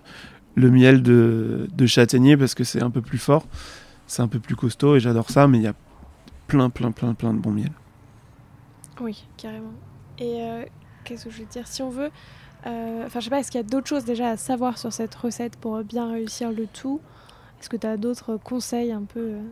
le 0.54 0.70
miel 0.70 1.02
de, 1.02 1.68
de 1.72 1.86
châtaignier 1.86 2.36
parce 2.36 2.54
que 2.54 2.62
c'est 2.62 2.80
un 2.80 2.90
peu 2.90 3.02
plus 3.02 3.18
fort, 3.18 3.44
c'est 4.06 4.22
un 4.22 4.28
peu 4.28 4.38
plus 4.38 4.54
costaud 4.54 4.94
et 4.94 5.00
j'adore 5.00 5.30
ça, 5.30 5.48
mais 5.48 5.58
il 5.58 5.64
y 5.64 5.68
a 5.68 5.74
plein, 6.46 6.70
plein, 6.70 6.92
plein, 6.92 7.14
plein 7.14 7.34
de 7.34 7.38
bons 7.38 7.50
miels. 7.50 7.72
Oui, 9.00 9.24
carrément. 9.36 9.72
Et 10.18 10.42
euh, 10.42 10.64
qu'est-ce 11.04 11.24
que 11.26 11.30
je 11.30 11.38
veux 11.40 11.46
dire? 11.46 11.66
Si 11.66 11.82
on 11.82 11.90
veut. 11.90 12.10
Euh, 12.66 13.04
enfin, 13.06 13.20
je 13.20 13.24
sais 13.24 13.30
pas, 13.30 13.38
est-ce 13.40 13.50
qu'il 13.50 13.60
y 13.60 13.64
a 13.64 13.66
d'autres 13.66 13.86
choses 13.86 14.04
déjà 14.04 14.30
à 14.30 14.36
savoir 14.36 14.78
sur 14.78 14.92
cette 14.92 15.14
recette 15.14 15.56
pour 15.56 15.82
bien 15.84 16.10
réussir 16.10 16.50
le 16.50 16.66
tout? 16.66 17.00
Est-ce 17.60 17.68
que 17.68 17.76
tu 17.76 17.86
as 17.86 17.96
d'autres 17.96 18.36
conseils 18.42 18.90
un 18.92 19.02
peu 19.02 19.20
euh? 19.20 19.42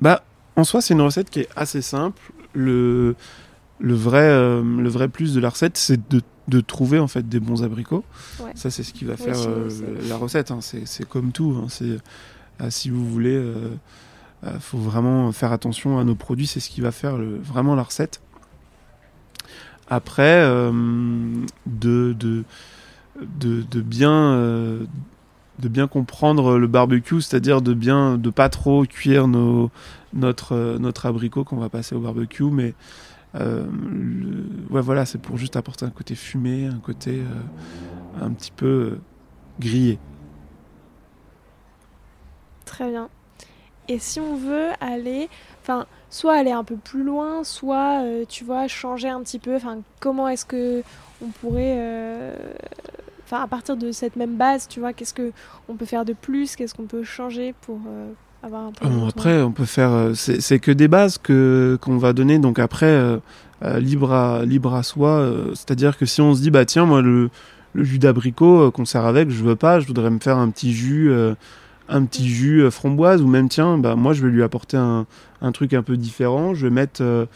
Bah, 0.00 0.22
en 0.56 0.64
soi, 0.64 0.80
c'est 0.82 0.94
une 0.94 1.00
recette 1.00 1.30
qui 1.30 1.40
est 1.40 1.48
assez 1.56 1.80
simple. 1.82 2.20
Le, 2.52 3.16
le, 3.78 3.94
vrai, 3.94 4.28
le 4.28 4.88
vrai 4.88 5.08
plus 5.08 5.34
de 5.34 5.40
la 5.40 5.48
recette, 5.50 5.76
c'est 5.76 6.08
de 6.10 6.20
de 6.48 6.60
trouver 6.60 6.98
en 6.98 7.06
fait 7.06 7.28
des 7.28 7.38
bons 7.38 7.62
abricots. 7.62 8.02
Ouais. 8.40 8.50
Ça, 8.56 8.70
c'est 8.70 8.82
ce 8.82 8.92
qui 8.92 9.04
va 9.04 9.16
faire 9.16 9.36
euh, 9.38 9.68
la 10.08 10.16
recette. 10.16 10.50
hein. 10.50 10.58
C'est 10.60 11.08
comme 11.08 11.30
tout. 11.30 11.56
hein. 11.62 11.66
C'est 11.68 11.98
euh, 12.60 12.70
si 12.70 12.90
vous 12.90 13.08
voulez, 13.08 13.36
euh, 13.36 13.68
euh, 14.44 14.58
faut 14.58 14.78
vraiment 14.78 15.30
faire 15.30 15.52
attention 15.52 16.00
à 16.00 16.04
nos 16.04 16.16
produits. 16.16 16.48
C'est 16.48 16.58
ce 16.58 16.68
qui 16.68 16.80
va 16.80 16.90
faire 16.90 17.16
le- 17.18 17.38
vraiment 17.38 17.76
la 17.76 17.84
recette. 17.84 18.20
Après, 19.90 20.42
euh, 20.42 20.70
de, 21.66 22.12
de, 22.12 22.44
de, 23.20 23.62
de 23.62 23.80
bien 23.80 24.12
euh, 24.12 24.84
de 25.58 25.68
bien 25.68 25.88
comprendre 25.88 26.56
le 26.58 26.66
barbecue, 26.68 27.20
c'est-à-dire 27.20 27.60
de 27.60 27.74
bien 27.74 28.16
de 28.16 28.30
pas 28.30 28.48
trop 28.48 28.84
cuire 28.84 29.28
nos, 29.28 29.70
notre 30.14 30.78
notre 30.78 31.06
abricot 31.06 31.44
qu'on 31.44 31.56
va 31.56 31.68
passer 31.68 31.94
au 31.94 32.00
barbecue, 32.00 32.44
mais 32.44 32.74
euh, 33.34 33.66
voilà, 34.70 35.04
c'est 35.04 35.20
pour 35.20 35.36
juste 35.36 35.56
apporter 35.56 35.84
un 35.84 35.90
côté 35.90 36.14
fumé, 36.14 36.66
un 36.66 36.78
côté 36.78 37.22
un 38.20 38.30
petit 38.30 38.52
peu 38.52 38.98
grillé. 39.58 39.98
Très 42.64 42.88
bien. 42.88 43.08
Et 43.88 43.98
si 43.98 44.20
on 44.20 44.36
veut 44.36 44.68
aller, 44.80 45.28
enfin, 45.62 45.86
soit 46.10 46.34
aller 46.34 46.50
un 46.50 46.64
peu 46.64 46.76
plus 46.76 47.04
loin, 47.04 47.44
soit, 47.44 48.02
euh, 48.02 48.24
tu 48.28 48.44
vois, 48.44 48.66
changer 48.66 49.08
un 49.08 49.20
petit 49.20 49.38
peu, 49.38 49.54
enfin, 49.54 49.78
comment 50.00 50.28
est-ce 50.28 50.44
que 50.44 50.82
on 51.22 51.28
pourrait, 51.28 51.76
euh, 51.78 52.34
enfin, 53.24 53.42
à 53.42 53.46
partir 53.46 53.76
de 53.76 53.92
cette 53.92 54.16
même 54.16 54.36
base, 54.36 54.66
tu 54.68 54.80
vois, 54.80 54.92
qu'est-ce 54.92 55.14
que 55.14 55.32
on 55.68 55.74
peut 55.74 55.86
faire 55.86 56.04
de 56.04 56.12
plus, 56.12 56.56
qu'est-ce 56.56 56.74
qu'on 56.74 56.86
peut 56.86 57.04
changer 57.04 57.54
pour 57.62 57.78
euh, 57.86 58.10
avoir 58.42 58.66
un 58.66 58.72
peu. 58.72 58.86
Après, 59.08 59.40
on 59.42 59.52
peut 59.52 59.64
faire. 59.64 60.10
C'est 60.14 60.58
que 60.58 60.72
des 60.72 60.88
bases 60.88 61.16
que 61.16 61.78
qu'on 61.80 61.98
va 61.98 62.12
donner. 62.12 62.38
Donc 62.38 62.58
après, 62.58 63.20
libre 63.62 64.12
à 64.12 64.44
libre 64.44 64.74
à 64.74 64.82
soi. 64.82 65.30
C'est-à-dire 65.50 65.98
que 65.98 66.06
si 66.06 66.22
on 66.22 66.34
se 66.34 66.40
dit 66.40 66.50
bah 66.50 66.64
tiens 66.64 66.86
moi 66.86 67.02
le, 67.02 67.28
le 67.74 67.84
jus 67.84 67.98
d'abricot 67.98 68.70
qu'on 68.70 68.86
sert 68.86 69.04
avec, 69.04 69.28
je 69.30 69.44
veux 69.44 69.56
pas. 69.56 69.78
Je 69.78 69.86
voudrais 69.86 70.10
me 70.10 70.18
faire 70.18 70.38
un 70.38 70.48
petit 70.48 70.72
jus, 70.72 71.12
un 71.90 72.04
petit 72.04 72.28
jus 72.28 72.62
euh, 72.62 72.70
framboise 72.70 73.20
ou 73.22 73.26
même 73.28 73.48
tiens 73.48 73.76
bah 73.78 73.96
moi 73.96 74.12
je 74.12 74.24
vais 74.24 74.30
lui 74.30 74.42
apporter 74.42 74.76
un, 74.76 75.06
un 75.42 75.52
truc 75.52 75.74
un 75.74 75.82
peu 75.82 75.96
différent. 75.96 76.54
Je 76.54 76.66
vais 76.66 76.72
mettre 76.72 77.02
euh, 77.02 77.26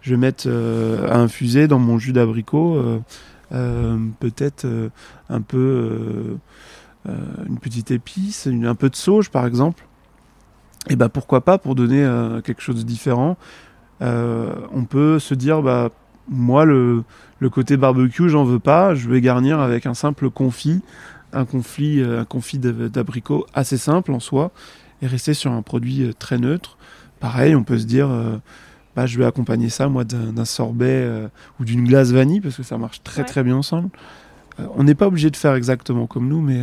je 0.00 0.10
vais 0.10 0.16
mettre 0.16 0.44
euh, 0.46 1.10
infuser 1.10 1.66
dans 1.68 1.78
mon 1.78 1.98
jus 1.98 2.12
d'abricot 2.12 2.76
euh, 2.76 2.98
euh, 3.52 3.96
peut-être 4.20 4.64
euh, 4.64 4.88
un 5.28 5.40
peu 5.40 5.58
euh, 5.58 6.36
euh, 7.08 7.12
une 7.48 7.58
petite 7.58 7.90
épice, 7.90 8.46
un 8.46 8.74
peu 8.74 8.88
de 8.88 8.96
sauge 8.96 9.30
par 9.30 9.46
exemple. 9.46 9.84
Et 10.90 10.96
bah 10.96 11.08
pourquoi 11.08 11.40
pas 11.42 11.58
pour 11.58 11.74
donner 11.74 12.04
euh, 12.04 12.40
quelque 12.42 12.62
chose 12.62 12.76
de 12.76 12.82
différent. 12.82 13.36
euh, 14.02 14.54
on 14.72 14.84
peut 14.84 15.18
se 15.18 15.34
dire 15.34 15.62
bah 15.62 15.90
moi 16.28 16.64
le, 16.64 17.04
le 17.38 17.50
côté 17.50 17.76
barbecue 17.76 18.28
j'en 18.28 18.44
veux 18.44 18.58
pas, 18.58 18.94
je 18.94 19.08
vais 19.08 19.20
garnir 19.20 19.60
avec 19.60 19.86
un 19.86 19.94
simple 19.94 20.30
confit, 20.30 20.82
un 21.34 21.44
confit, 21.44 22.00
euh, 22.00 22.20
un 22.20 22.24
confit 22.24 22.58
d'ab- 22.58 22.88
d'abricot 22.88 23.46
assez 23.54 23.76
simple 23.76 24.12
en 24.12 24.20
soi 24.20 24.50
et 25.02 25.06
rester 25.06 25.34
sur 25.34 25.52
un 25.52 25.62
produit 25.62 26.02
euh, 26.02 26.12
très 26.18 26.38
neutre. 26.38 26.76
Pareil, 27.20 27.54
on 27.54 27.64
peut 27.64 27.78
se 27.78 27.84
dire 27.86 28.08
euh, 28.10 28.36
bah 28.96 29.06
je 29.06 29.18
vais 29.18 29.24
accompagner 29.24 29.68
ça 29.68 29.88
moi 29.88 30.04
d'un 30.04 30.44
sorbet 30.44 30.86
euh, 30.90 31.28
ou 31.60 31.64
d'une 31.64 31.84
glace 31.84 32.12
vanille 32.12 32.40
parce 32.40 32.56
que 32.56 32.62
ça 32.62 32.78
marche 32.78 33.02
très 33.02 33.22
Ouais. 33.22 33.28
très 33.28 33.42
bien 33.42 33.56
ensemble. 33.56 33.90
Euh, 34.60 34.66
on 34.76 34.84
n'est 34.84 34.94
pas 34.94 35.06
obligé 35.08 35.30
de 35.30 35.36
faire 35.36 35.54
exactement 35.54 36.06
comme 36.06 36.28
nous, 36.28 36.40
mais 36.40 36.60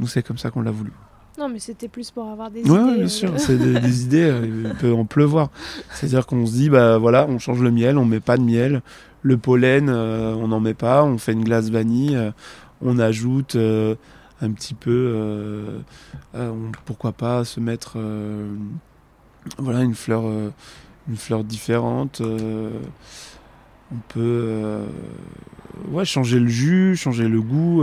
nous 0.00 0.06
c'est 0.06 0.22
comme 0.22 0.38
ça 0.38 0.50
qu'on 0.50 0.62
l'a 0.62 0.70
voulu. 0.70 0.92
Non, 1.38 1.50
mais 1.50 1.58
c'était 1.58 1.88
plus 1.88 2.10
pour 2.10 2.30
avoir 2.30 2.50
des 2.50 2.62
Ouais, 2.62 2.80
idées. 2.80 2.94
bien 2.96 3.04
euh, 3.04 3.08
sûr, 3.08 3.32
c'est 3.36 3.58
des, 3.58 3.78
des 3.78 4.02
idées, 4.04 4.32
il 4.64 4.70
peut 4.78 4.92
en 4.94 5.04
pleuvoir. 5.04 5.50
C'est-à-dire 5.92 6.24
qu'on 6.26 6.46
se 6.46 6.52
dit, 6.52 6.70
bah 6.70 6.96
voilà, 6.96 7.26
on 7.28 7.38
change 7.38 7.60
le 7.60 7.70
miel, 7.70 7.98
on 7.98 8.06
met 8.06 8.20
pas 8.20 8.38
de 8.38 8.42
miel, 8.42 8.80
le 9.20 9.36
pollen, 9.36 9.90
euh, 9.90 10.34
on 10.34 10.48
n'en 10.48 10.60
met 10.60 10.72
pas, 10.72 11.04
on 11.04 11.18
fait 11.18 11.32
une 11.32 11.44
glace 11.44 11.68
vanille, 11.68 12.16
euh, 12.16 12.30
on 12.80 12.98
ajoute 12.98 13.56
euh, 13.56 13.94
un 14.40 14.50
petit 14.52 14.74
peu, 14.74 14.90
euh, 15.14 15.78
euh, 16.34 16.52
pourquoi 16.84 17.12
pas 17.12 17.44
se 17.44 17.60
mettre, 17.60 17.98
voilà, 19.58 19.82
une 19.82 19.94
fleur, 19.94 20.24
différente. 21.44 22.20
on 22.20 23.98
peut, 24.08 24.84
changer 26.04 26.38
le 26.38 26.48
jus, 26.48 26.96
changer 26.96 27.28
le 27.28 27.40
goût. 27.40 27.82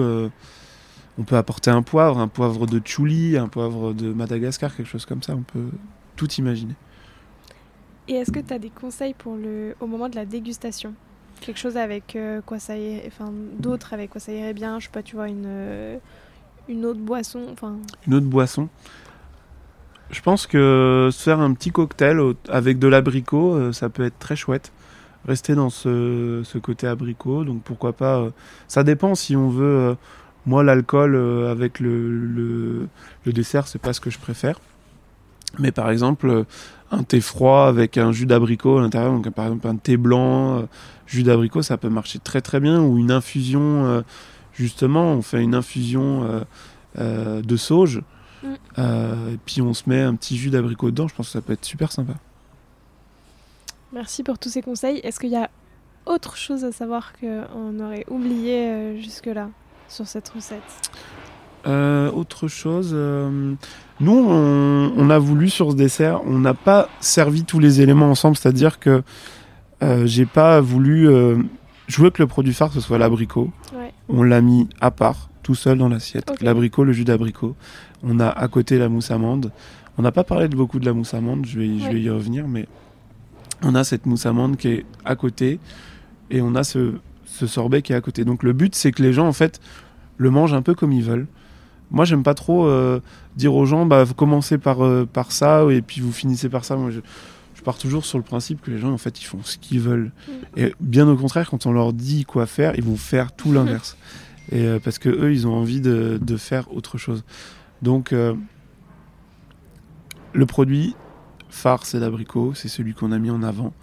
on 1.18 1.24
peut 1.24 1.38
apporter 1.38 1.72
un 1.72 1.82
poivre, 1.82 2.20
un 2.20 2.28
poivre 2.28 2.68
de 2.68 2.80
Tchouli, 2.80 3.38
un 3.38 3.48
poivre 3.48 3.94
de 3.94 4.14
Madagascar, 4.14 4.76
quelque 4.76 4.90
chose 4.90 5.06
comme 5.06 5.24
ça. 5.24 5.34
On 5.36 5.44
peut 5.44 5.70
tout 6.16 6.32
imaginer. 6.34 6.76
Et 8.08 8.16
est-ce 8.16 8.32
que 8.32 8.40
tu 8.40 8.54
as 8.54 8.60
des 8.60 8.70
conseils 8.70 9.14
pour 9.14 9.38
le 9.38 9.76
au 9.80 9.88
moment 9.88 10.10
de 10.10 10.16
la 10.16 10.26
dégustation? 10.26 10.94
Quelque 11.46 11.60
chose 11.60 11.76
avec 11.76 12.16
euh, 12.16 12.40
quoi 12.46 12.58
ça 12.58 12.78
irait, 12.78 13.04
enfin 13.08 13.32
d'autres 13.60 13.94
avec 13.94 14.12
quoi 14.12 14.22
ça 14.22 14.32
irait 14.32 14.54
bien, 14.54 14.80
je 14.80 14.86
sais 14.86 14.92
pas, 14.92 15.04
tu 15.04 15.18
vois 15.18 15.28
une 15.28 15.44
euh, 15.46 15.98
une 16.70 16.86
autre 16.86 17.00
boisson, 17.02 17.42
enfin 17.52 17.76
Une 18.08 18.14
autre 18.14 18.28
boisson. 18.28 18.70
Je 20.10 20.22
pense 20.22 20.48
que 20.48 21.10
se 21.12 21.22
faire 21.22 21.42
un 21.42 21.54
petit 21.54 21.72
cocktail 21.72 22.20
avec 22.48 22.80
de 22.80 22.88
l'abricot, 22.88 23.56
euh, 23.56 23.72
ça 23.74 23.90
peut 23.90 24.06
être 24.06 24.18
très 24.20 24.38
chouette. 24.38 24.72
Rester 25.28 25.54
dans 25.56 25.70
ce, 25.70 26.42
ce 26.46 26.58
côté 26.58 26.88
abricot, 26.88 27.44
donc 27.44 27.62
pourquoi 27.64 27.94
pas. 27.94 28.28
ça 28.68 28.84
dépend 28.84 29.16
si 29.16 29.36
on 29.36 29.50
veut. 29.50 29.96
moi, 30.46 30.64
l'alcool 30.64 31.16
avec 31.50 31.80
le, 31.80 32.10
le, 32.10 32.88
le 33.26 33.34
dessert, 33.34 33.68
c'est 33.68 33.80
pas 33.80 33.94
ce 33.94 34.02
que 34.02 34.10
je 34.10 34.20
préfère. 34.20 34.60
Mais 35.60 35.72
par 35.72 35.90
exemple, 35.90 36.28
euh, 36.30 36.44
un 36.94 37.04
thé 37.04 37.22
froid 37.22 37.68
avec 37.68 37.98
un 37.98 38.12
jus 38.12 38.26
d'abricot 38.26 38.78
à 38.78 38.82
l'intérieur, 38.82 39.12
donc 39.12 39.30
par 39.32 39.46
exemple 39.46 39.68
un 39.68 39.76
thé 39.76 39.98
blanc, 39.98 40.60
euh, 40.60 40.62
jus 41.08 41.24
d'abricot, 41.24 41.62
ça 41.62 41.78
peut 41.78 41.90
marcher 41.90 42.20
très 42.20 42.42
très 42.42 42.60
bien. 42.60 42.82
Ou 42.82 42.98
une 42.98 43.12
infusion, 43.12 43.86
euh, 43.86 44.02
justement, 44.54 45.14
on 45.14 45.22
fait 45.22 45.42
une 45.42 45.56
infusion 45.56 46.44
euh, 47.00 47.42
de 47.42 47.58
sauge. 47.58 48.02
Mm. 48.44 48.54
Et 48.78 49.38
puis 49.46 49.62
on 49.62 49.74
se 49.74 49.84
met 49.88 50.02
un 50.02 50.16
petit 50.16 50.38
jus 50.38 50.50
d'abricot 50.50 50.92
dedans, 50.92 51.08
je 51.08 51.16
pense 51.16 51.28
que 51.28 51.32
ça 51.32 51.42
peut 51.42 51.54
être 51.54 51.66
super 51.66 51.92
sympa. 51.92 52.14
merci 53.92 54.24
pour 54.24 54.38
tous 54.38 54.50
ces 54.50 54.62
conseils. 54.62 55.00
Est-ce 55.04 55.20
qu'il 55.20 55.30
y 55.30 55.38
a 55.38 55.50
autre 56.06 56.36
chose 56.36 56.66
à 56.66 56.72
savoir 56.72 57.14
qu'on 57.14 57.80
aurait 57.80 58.06
oublié 58.10 59.02
jusque-là 59.02 59.50
sur 59.88 60.08
cette 60.08 60.28
recette? 60.30 60.62
Euh, 61.66 62.12
autre 62.12 62.48
chose, 62.50 62.92
euh, 62.94 63.54
nous 64.02 64.26
on, 64.28 64.92
on 64.98 65.10
a 65.10 65.18
voulu 65.18 65.50
sur 65.50 65.72
ce 65.72 65.78
dessert, 65.78 66.20
on 66.26 66.40
n'a 66.40 66.54
pas 66.54 66.90
servi 67.00 67.46
tous 67.46 67.60
les 67.60 67.80
éléments 67.80 68.12
ensemble, 68.12 68.36
c'est-à-dire 68.36 68.80
que 68.80 69.02
euh, 69.82 70.06
j'ai 70.06 70.26
pas 70.26 70.60
voulu. 70.60 71.06
je 71.88 71.98
voulais 71.98 72.12
que 72.12 72.22
le 72.22 72.28
produit 72.28 72.54
phare 72.54 72.74
ce 72.74 72.82
soit 72.82 72.98
l'abricot. 72.98 73.50
Ouais. 73.74 73.94
On 74.10 74.24
l'a 74.24 74.42
mis 74.42 74.68
à 74.82 74.92
part, 74.92 75.30
tout 75.42 75.56
seul 75.56 75.78
dans 75.78 75.88
l'assiette. 75.88 76.34
L'abricot, 76.42 76.84
le 76.84 76.92
jus 76.92 77.06
d'abricot. 77.06 77.56
On 78.04 78.20
a 78.20 78.28
à 78.28 78.48
côté 78.50 78.78
la 78.78 78.90
mousse 78.90 79.12
amande. 79.12 79.52
On 79.98 80.02
n'a 80.02 80.12
pas 80.12 80.24
parlé 80.26 80.50
de 80.50 80.56
beaucoup 80.58 80.80
de 80.80 80.86
la 80.86 80.92
mousse 80.94 81.14
amande, 81.14 81.46
je 81.46 81.60
vais, 81.60 81.80
je 81.80 81.86
Ouais. 81.86 81.94
vais 81.94 82.02
y 82.02 82.10
revenir, 82.10 82.46
mais 82.48 82.68
on 83.62 83.74
a 83.76 83.86
cette 83.86 84.06
mousse 84.06 84.26
amande 84.26 84.58
qui 84.58 84.68
est 84.68 84.86
à 85.06 85.16
côté 85.16 85.60
et 86.30 86.42
on 86.42 86.56
a 86.56 86.64
ce, 86.66 86.94
ce 87.26 87.48
sorbet 87.48 87.82
qui 87.82 87.94
est 87.94 87.96
à 87.96 88.02
côté. 88.02 88.26
Donc 88.26 88.44
le 88.44 88.52
but, 88.52 88.76
c'est 88.76 88.92
que 88.92 89.02
les 89.02 89.14
gens, 89.14 89.28
en 89.28 89.34
fait, 89.34 89.62
le 90.18 90.30
mangent 90.30 90.54
un 90.54 90.62
peu 90.62 90.74
comme 90.76 90.92
ils 90.92 91.04
veulent. 91.04 91.28
Moi, 91.94 92.06
j'aime 92.06 92.24
pas 92.24 92.34
trop 92.34 92.66
euh, 92.66 93.00
dire 93.38 93.54
aux 93.54 93.68
gens, 93.68 93.86
bah, 93.86 94.04
vous 94.04 94.16
commencez 94.16 94.58
par, 94.58 94.84
euh, 94.84 95.06
par 95.06 95.32
ça 95.32 95.64
et 95.70 95.84
puis 95.84 96.02
vous 96.02 96.12
finissez 96.12 96.50
par 96.50 96.66
ça. 96.66 96.76
Moi, 96.76 96.90
je, 96.90 97.00
je 97.54 97.62
pars 97.62 97.78
toujours 97.78 98.04
sur 98.04 98.18
le 98.18 98.24
principe 98.24 98.62
que 98.62 98.72
les 98.72 98.80
gens, 98.80 98.92
en 98.92 98.98
fait, 98.98 99.22
ils 99.22 99.26
font 99.26 99.42
ce 99.44 99.60
qu'ils 99.60 99.80
veulent. 99.80 100.12
Mm. 100.28 100.32
Et 100.58 100.74
bien 100.82 101.08
au 101.08 101.16
contraire, 101.16 101.48
quand 101.52 101.68
on 101.68 101.72
leur 101.72 101.94
dit 101.94 102.26
quoi 102.26 102.48
faire, 102.48 102.74
ils 102.76 102.84
vont 102.84 102.98
faire 102.98 103.32
tout 103.32 103.54
l'inverse. 103.54 103.96
Et 104.52 104.66
euh, 104.66 104.80
parce 104.84 104.98
que 104.98 105.08
eux, 105.08 105.32
ils 105.32 105.46
ont 105.48 105.54
envie 105.54 105.82
de, 105.82 106.20
de 106.20 106.36
faire 106.36 106.74
autre 106.74 106.98
chose. 106.98 107.24
Donc, 107.84 108.12
le 110.34 110.46
produit 110.48 110.96
phare, 111.50 111.86
c'est 111.86 112.00
l'abricot, 112.00 112.54
c'est 112.56 112.70
celui 112.70 112.94
qu'on 112.94 113.12
a 113.12 113.20
mis 113.20 113.30
en 113.30 113.44
avant. 113.44 113.74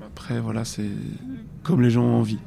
Après, 0.00 0.40
voilà, 0.40 0.64
c'est 0.64 0.88
comme 1.62 1.82
les 1.82 1.90
gens 1.90 2.02
ont 2.02 2.16
envie. 2.16 2.38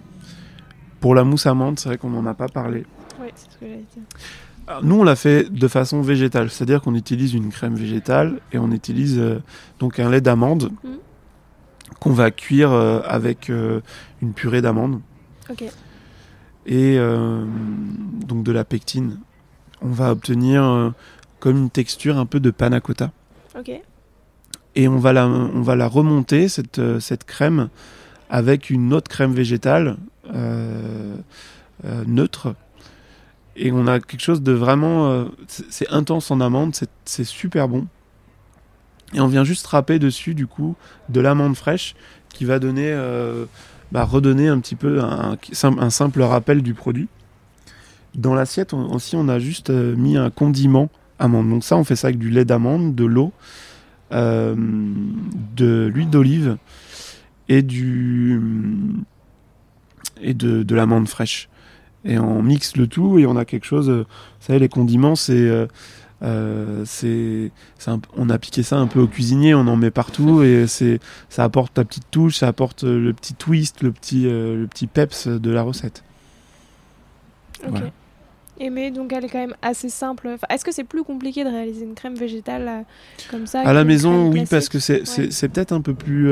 Pour 1.03 1.15
la 1.15 1.25
mousse 1.25 1.47
amande, 1.47 1.77
c'est 1.79 1.89
vrai 1.89 1.97
qu'on 1.97 2.11
n'en 2.11 2.25
a 2.25 2.33
pas 2.33 2.47
parlé. 2.47 2.85
Oui, 3.19 3.27
c'est 3.35 3.51
ce 3.51 3.57
que 3.57 3.65
j'allais 3.67 3.83
dire. 3.93 4.03
Alors, 4.67 4.85
nous, 4.85 4.95
on 5.01 5.03
l'a 5.03 5.17
fait 5.17 5.51
de 5.51 5.67
façon 5.67 6.01
végétale, 6.01 6.49
c'est-à-dire 6.49 6.79
qu'on 6.81 6.95
utilise 6.95 7.33
une 7.33 7.49
crème 7.49 7.75
végétale 7.75 8.39
et 8.53 8.57
on 8.57 8.71
utilise 8.71 9.19
euh, 9.19 9.39
donc 9.79 9.99
un 9.99 10.09
lait 10.09 10.21
d'amande 10.21 10.71
Mhm. 10.81 10.99
qu'on 11.99 12.13
va 12.13 12.31
cuire 12.31 12.71
euh, 12.71 13.01
avec 13.05 13.49
euh, 13.49 13.81
une 14.21 14.31
purée 14.31 14.61
d'amande 14.61 15.01
et 16.65 16.97
donc 18.25 18.43
de 18.45 18.51
la 18.53 18.63
pectine. 18.63 19.19
On 19.81 19.89
va 19.89 20.11
obtenir 20.13 20.93
comme 21.41 21.57
une 21.57 21.69
texture 21.69 22.17
un 22.17 22.25
peu 22.25 22.39
de 22.39 22.49
panna 22.49 22.79
cotta 22.79 23.11
Ok. 23.59 23.73
et 24.75 24.87
on 24.87 24.99
va 24.99 25.11
la, 25.11 25.27
on 25.27 25.61
va 25.61 25.75
la 25.75 25.85
remonter 25.89 26.47
cette, 26.47 26.79
cette 27.01 27.25
crème 27.25 27.67
avec 28.29 28.69
une 28.69 28.93
autre 28.93 29.09
crème 29.09 29.33
végétale 29.33 29.97
neutre 32.05 32.55
et 33.55 33.71
on 33.71 33.87
a 33.87 33.99
quelque 33.99 34.21
chose 34.21 34.41
de 34.41 34.51
vraiment 34.51 35.11
euh, 35.11 35.25
c'est 35.47 35.89
intense 35.89 36.31
en 36.31 36.39
amande 36.41 36.75
c'est- 37.05 37.23
super 37.23 37.67
bon 37.67 37.87
et 39.13 39.19
on 39.19 39.27
vient 39.27 39.43
juste 39.43 39.67
râper 39.67 39.99
dessus 39.99 40.33
du 40.33 40.47
coup 40.47 40.75
de 41.09 41.21
l'amande 41.21 41.55
fraîche 41.55 41.95
qui 42.33 42.45
va 42.45 42.59
donner, 42.59 42.91
euh, 42.91 43.45
bah, 43.91 44.03
redonner 44.03 44.47
un 44.47 44.59
petit 44.59 44.75
peu 44.75 45.01
un, 45.01 45.89
simple 45.89 46.21
rappel 46.21 46.61
du 46.61 46.73
produit. 46.73 47.07
Dans 48.15 48.33
l'assiette 48.33 48.73
aussi, 48.73 49.15
on 49.15 49.27
a 49.29 49.39
juste 49.39 49.69
euh, 49.69 49.95
mis 49.95 50.17
un 50.17 50.29
condiment 50.29 50.89
amande. 51.19 51.49
Donc 51.49 51.63
ça, 51.63 51.77
on 51.77 51.83
fait 51.83 51.95
ça 51.95 52.07
avec 52.07 52.19
du 52.19 52.29
lait 52.29 52.45
d'amande, 52.45 52.95
de 52.95 53.05
l'eau, 53.05 53.31
euh, 54.11 54.55
de 55.55 55.91
l'huile 55.93 56.09
d'olive 56.09 56.57
et 57.49 57.61
du 57.61 58.39
et 60.21 60.33
de, 60.33 60.63
de 60.63 60.75
l'amande 60.75 61.07
fraîche. 61.07 61.49
Et 62.05 62.19
on 62.19 62.41
mixe 62.41 62.75
le 62.75 62.87
tout 62.87 63.17
et 63.17 63.25
on 63.25 63.37
a 63.37 63.45
quelque 63.45 63.65
chose. 63.65 63.89
Vous 63.89 64.05
savez, 64.39 64.59
les 64.59 64.69
condiments, 64.69 65.15
c'est 65.15 65.67
euh, 66.23 66.83
c'est, 66.85 67.51
on 68.15 68.29
a 68.29 68.37
piqué 68.37 68.63
ça 68.63 68.77
un 68.77 68.87
peu 68.87 69.01
au 69.01 69.07
cuisinier, 69.07 69.53
on 69.53 69.67
en 69.67 69.75
met 69.75 69.91
partout 69.91 70.41
et 70.41 70.67
c'est, 70.67 70.99
ça 71.29 71.43
apporte 71.43 71.73
ta 71.73 71.83
petite 71.83 72.09
touche, 72.11 72.37
ça 72.37 72.47
apporte 72.47 72.83
le 72.83 73.11
petit 73.11 73.33
twist, 73.33 73.81
le 73.81 73.91
petit, 73.91 74.27
euh, 74.27 74.55
le 74.55 74.67
petit 74.67 74.87
peps 74.87 75.27
de 75.27 75.51
la 75.51 75.63
recette. 75.63 76.03
Ok. 77.67 77.81
Et 78.59 78.69
mais 78.69 78.91
donc 78.91 79.11
elle 79.11 79.25
est 79.25 79.29
quand 79.29 79.39
même 79.39 79.55
assez 79.61 79.89
simple. 79.89 80.37
est-ce 80.49 80.63
que 80.63 80.71
c'est 80.71 80.83
plus 80.83 81.03
compliqué 81.03 81.43
de 81.43 81.49
réaliser 81.49 81.83
une 81.83 81.95
crème 81.95 82.15
végétale 82.15 82.67
euh, 82.67 82.81
comme 83.29 83.47
ça 83.47 83.61
À 83.61 83.73
la 83.73 83.83
maison, 83.83 84.31
oui, 84.31 84.45
parce 84.49 84.69
que 84.69 84.79
c'est, 84.79 85.05
c'est, 85.05 85.49
peut-être 85.49 85.73
un 85.73 85.81
peu 85.81 85.93
plus. 85.93 86.29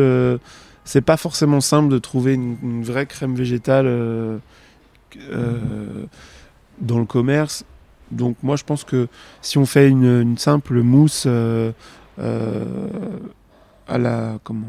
C'est 0.92 1.02
pas 1.02 1.18
forcément 1.18 1.62
simple 1.62 1.90
de 1.90 1.98
trouver 2.00 2.34
une, 2.34 2.84
vraie 2.84 3.06
crème 3.06 3.36
végétale 3.36 3.86
dans 6.82 7.00
le 7.00 7.06
commerce. 7.06 7.64
Donc 8.12 8.36
moi 8.44 8.56
je 8.56 8.64
pense 8.64 8.84
que 8.84 9.08
si 9.42 9.58
on 9.58 9.66
fait 9.66 9.90
une, 9.90 10.38
simple 10.38 10.82
mousse 10.82 11.24
euh, 11.28 11.72
euh, 12.20 12.66
à 13.88 13.98
la 13.98 14.40
comment 14.44 14.68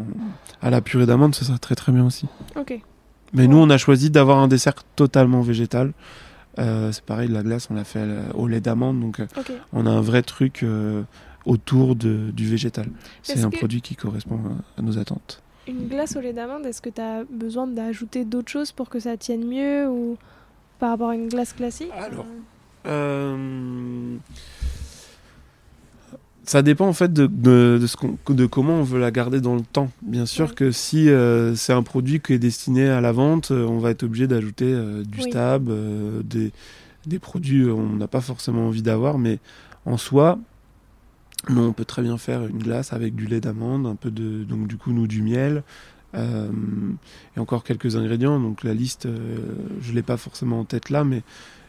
à 0.60 0.70
la 0.70 0.80
purée 0.80 1.06
d'amande, 1.06 1.34
ça 1.34 1.44
serait 1.44 1.58
très 1.58 1.74
très 1.74 1.92
bien 1.92 2.06
aussi. 2.06 2.26
Ok. 2.56 2.80
Mais 3.32 3.46
nous 3.46 3.58
on 3.58 3.70
a 3.70 3.78
choisi 3.78 4.10
d'avoir 4.10 4.38
un 4.38 4.48
dessert 4.48 4.84
totalement 4.94 5.40
végétal. 5.40 5.92
Euh, 6.58 6.92
c'est 6.92 7.04
pareil, 7.04 7.28
la 7.28 7.42
glace 7.42 7.68
on 7.70 7.74
l'a 7.74 7.84
fait 7.84 8.06
au 8.34 8.46
lait 8.46 8.60
d'amande, 8.60 9.00
donc 9.00 9.20
on 9.72 9.86
a 9.86 9.90
un 9.90 10.02
vrai 10.02 10.22
truc 10.22 10.64
autour 11.44 11.96
de, 11.96 12.30
du 12.30 12.48
végétal. 12.48 12.88
C'est 13.22 13.42
un 13.42 13.50
produit 13.50 13.80
qui 13.80 13.96
correspond 13.96 14.38
à, 14.76 14.82
nos 14.82 14.98
attentes. 14.98 15.42
Une 15.68 15.86
glace 15.86 16.16
au 16.16 16.20
lait 16.20 16.32
d'amande, 16.32 16.66
est-ce 16.66 16.82
que 16.82 16.90
tu 16.90 17.00
as 17.00 17.24
besoin 17.30 17.66
d'ajouter 17.66 18.24
d'autres 18.24 18.50
choses 18.50 18.72
pour 18.72 18.88
que 18.88 18.98
ça 18.98 19.16
tienne 19.16 19.46
mieux 19.46 19.88
ou 19.88 20.16
par 20.80 20.90
rapport 20.90 21.10
à 21.10 21.14
une 21.14 21.28
glace 21.28 21.52
classique 21.52 21.90
Alors, 21.96 22.26
euh, 22.86 24.16
ça 26.44 26.62
dépend 26.62 26.88
en 26.88 26.92
fait 26.92 27.12
de, 27.12 27.28
de, 27.28 27.86
ce 27.86 27.96
de, 28.32 28.46
comment 28.46 28.80
on 28.80 28.82
veut 28.82 28.98
la 28.98 29.12
garder 29.12 29.40
dans 29.40 29.54
le 29.54 29.62
temps. 29.62 29.92
Bien 30.02 30.26
sûr 30.26 30.56
que 30.56 30.72
si 30.72 31.08
euh, 31.08 31.54
c'est 31.54 31.72
un 31.72 31.84
produit 31.84 32.18
qui 32.18 32.32
est 32.32 32.40
destiné 32.40 32.88
à 32.88 33.00
la 33.00 33.12
vente, 33.12 33.52
euh, 33.52 33.64
on 33.64 33.78
va 33.78 33.90
être 33.90 34.02
obligé 34.02 34.26
d'ajouter 34.26 34.76
du 35.04 35.20
stab, 35.22 35.70
des, 36.24 36.50
des, 37.06 37.18
produits 37.20 37.70
on 37.70 37.90
n'a 37.90 38.08
pas 38.08 38.20
forcément 38.20 38.66
envie 38.66 38.82
d'avoir, 38.82 39.18
mais 39.18 39.38
en 39.86 39.96
soi, 39.96 40.40
non, 41.48 41.68
on 41.68 41.72
peut 41.72 41.84
très 41.84 42.02
bien 42.02 42.18
faire 42.18 42.46
une 42.46 42.58
glace 42.58 42.92
avec 42.92 43.14
du 43.14 43.26
lait 43.26 43.40
d'amande, 43.40 43.86
un 43.86 43.96
peu 43.96 44.10
de 44.10 44.44
donc 44.44 44.68
du 44.68 44.76
coup 44.76 44.92
nous 44.92 45.06
du 45.06 45.22
miel. 45.22 45.62
et 46.14 47.40
encore 47.40 47.64
quelques 47.64 47.96
ingrédients, 47.96 48.38
donc 48.38 48.62
la 48.64 48.74
liste, 48.74 49.08
je 49.80 49.92
l'ai 49.92 50.02
pas 50.02 50.16
forcément 50.16 50.60
en 50.60 50.64
tête 50.64 50.90
là, 50.90 51.04
mais 51.04 51.22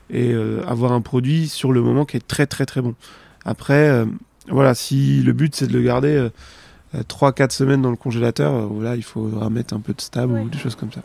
et 0.09 0.31
euh, 0.33 0.63
avoir 0.67 0.91
un 0.91 1.01
produit 1.01 1.47
sur 1.47 1.71
le 1.71 1.81
moment 1.81 2.05
qui 2.05 2.17
est 2.17 2.27
très 2.27 2.45
très 2.45 2.65
très 2.65 2.81
bon. 2.81 2.95
Après, 3.45 3.89
euh, 3.89 4.05
voilà, 4.47 4.75
si 4.75 5.21
le 5.21 5.33
but 5.33 5.55
c'est 5.55 5.67
de 5.67 5.73
le 5.73 5.81
garder 5.81 6.29
3-4 6.95 7.41
euh, 7.41 7.47
semaines 7.49 7.81
dans 7.81 7.91
le 7.91 7.97
congélateur, 7.97 8.67
voilà, 8.67 8.95
il 8.95 9.03
faudra 9.03 9.49
mettre 9.49 9.73
un 9.73 9.79
peu 9.79 9.93
de 9.93 10.01
stable 10.01 10.33
ou 10.33 10.49
des 10.49 10.57
choses 10.57 10.75
comme 10.75 10.91
ça. 10.91 11.01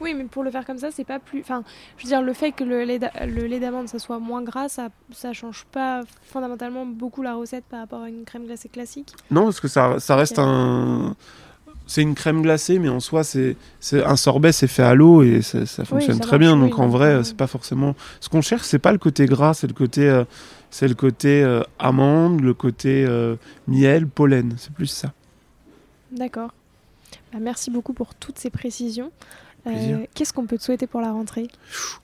Oui, 0.00 0.14
mais 0.14 0.24
pour 0.24 0.42
le 0.42 0.50
faire 0.50 0.64
comme 0.64 0.78
ça, 0.78 0.90
c'est 0.90 1.04
pas 1.04 1.18
plus. 1.18 1.40
Enfin, 1.40 1.64
je 1.96 2.04
veux 2.04 2.08
dire, 2.08 2.22
le 2.22 2.32
fait 2.32 2.52
que 2.52 2.64
le 2.64 2.84
lait 2.84 3.60
d'amande 3.60 3.88
ça 3.88 3.98
soit 3.98 4.18
moins 4.18 4.42
gras, 4.42 4.68
ça, 4.68 4.88
ça 5.12 5.32
change 5.32 5.64
pas 5.72 6.02
fondamentalement 6.22 6.84
beaucoup 6.86 7.22
la 7.22 7.34
recette 7.34 7.64
par 7.64 7.80
rapport 7.80 8.02
à 8.02 8.08
une 8.08 8.24
crème 8.24 8.46
glacée 8.46 8.68
classique. 8.68 9.14
Non, 9.30 9.44
parce 9.44 9.60
que 9.60 9.68
ça, 9.68 9.98
ça 9.98 10.16
reste 10.16 10.38
un 10.38 11.16
c'est 11.86 12.02
une 12.02 12.14
crème 12.14 12.42
glacée, 12.42 12.78
mais 12.78 12.88
en 12.88 13.00
soi, 13.00 13.22
c'est 13.22 13.56
un 13.92 14.16
sorbet, 14.16 14.52
c'est 14.52 14.66
fait 14.66 14.82
à 14.82 14.94
l'eau 14.94 15.22
et 15.22 15.40
ça, 15.42 15.84
fonctionne 15.84 16.18
très 16.18 16.38
bien. 16.38 16.56
donc 16.56 16.78
en 16.78 16.88
vrai, 16.88 17.22
c'est 17.22 17.36
pas 17.36 17.46
forcément. 17.46 17.94
Ce 18.20 18.28
qu'on 18.28 18.40
cherche, 18.40 18.64
c'est 18.64 18.80
pas 18.80 18.92
le 18.92 18.98
côté 18.98 19.26
gras, 19.26 19.54
c'est 19.54 19.68
le 19.68 19.72
côté, 19.72 20.08
euh, 20.08 20.24
c'est 20.70 20.88
le 20.88 20.94
côté 20.94 21.42
euh, 21.42 21.62
amande, 21.78 22.40
le 22.40 22.54
côté 22.54 23.04
euh, 23.06 23.36
miel, 23.68 24.08
pollen. 24.08 24.54
C'est 24.58 24.72
plus 24.72 24.88
ça. 24.88 25.12
D'accord. 26.10 26.52
Bah, 27.32 27.38
merci 27.40 27.70
beaucoup 27.70 27.92
pour 27.92 28.14
toutes 28.14 28.38
ces 28.38 28.50
précisions. 28.50 29.12
Qu'est-ce 30.14 30.32
qu'on 30.32 30.46
peut 30.46 30.58
te 30.58 30.62
souhaiter 30.62 30.86
pour 30.86 31.00
la 31.00 31.12
rentrée? 31.12 31.48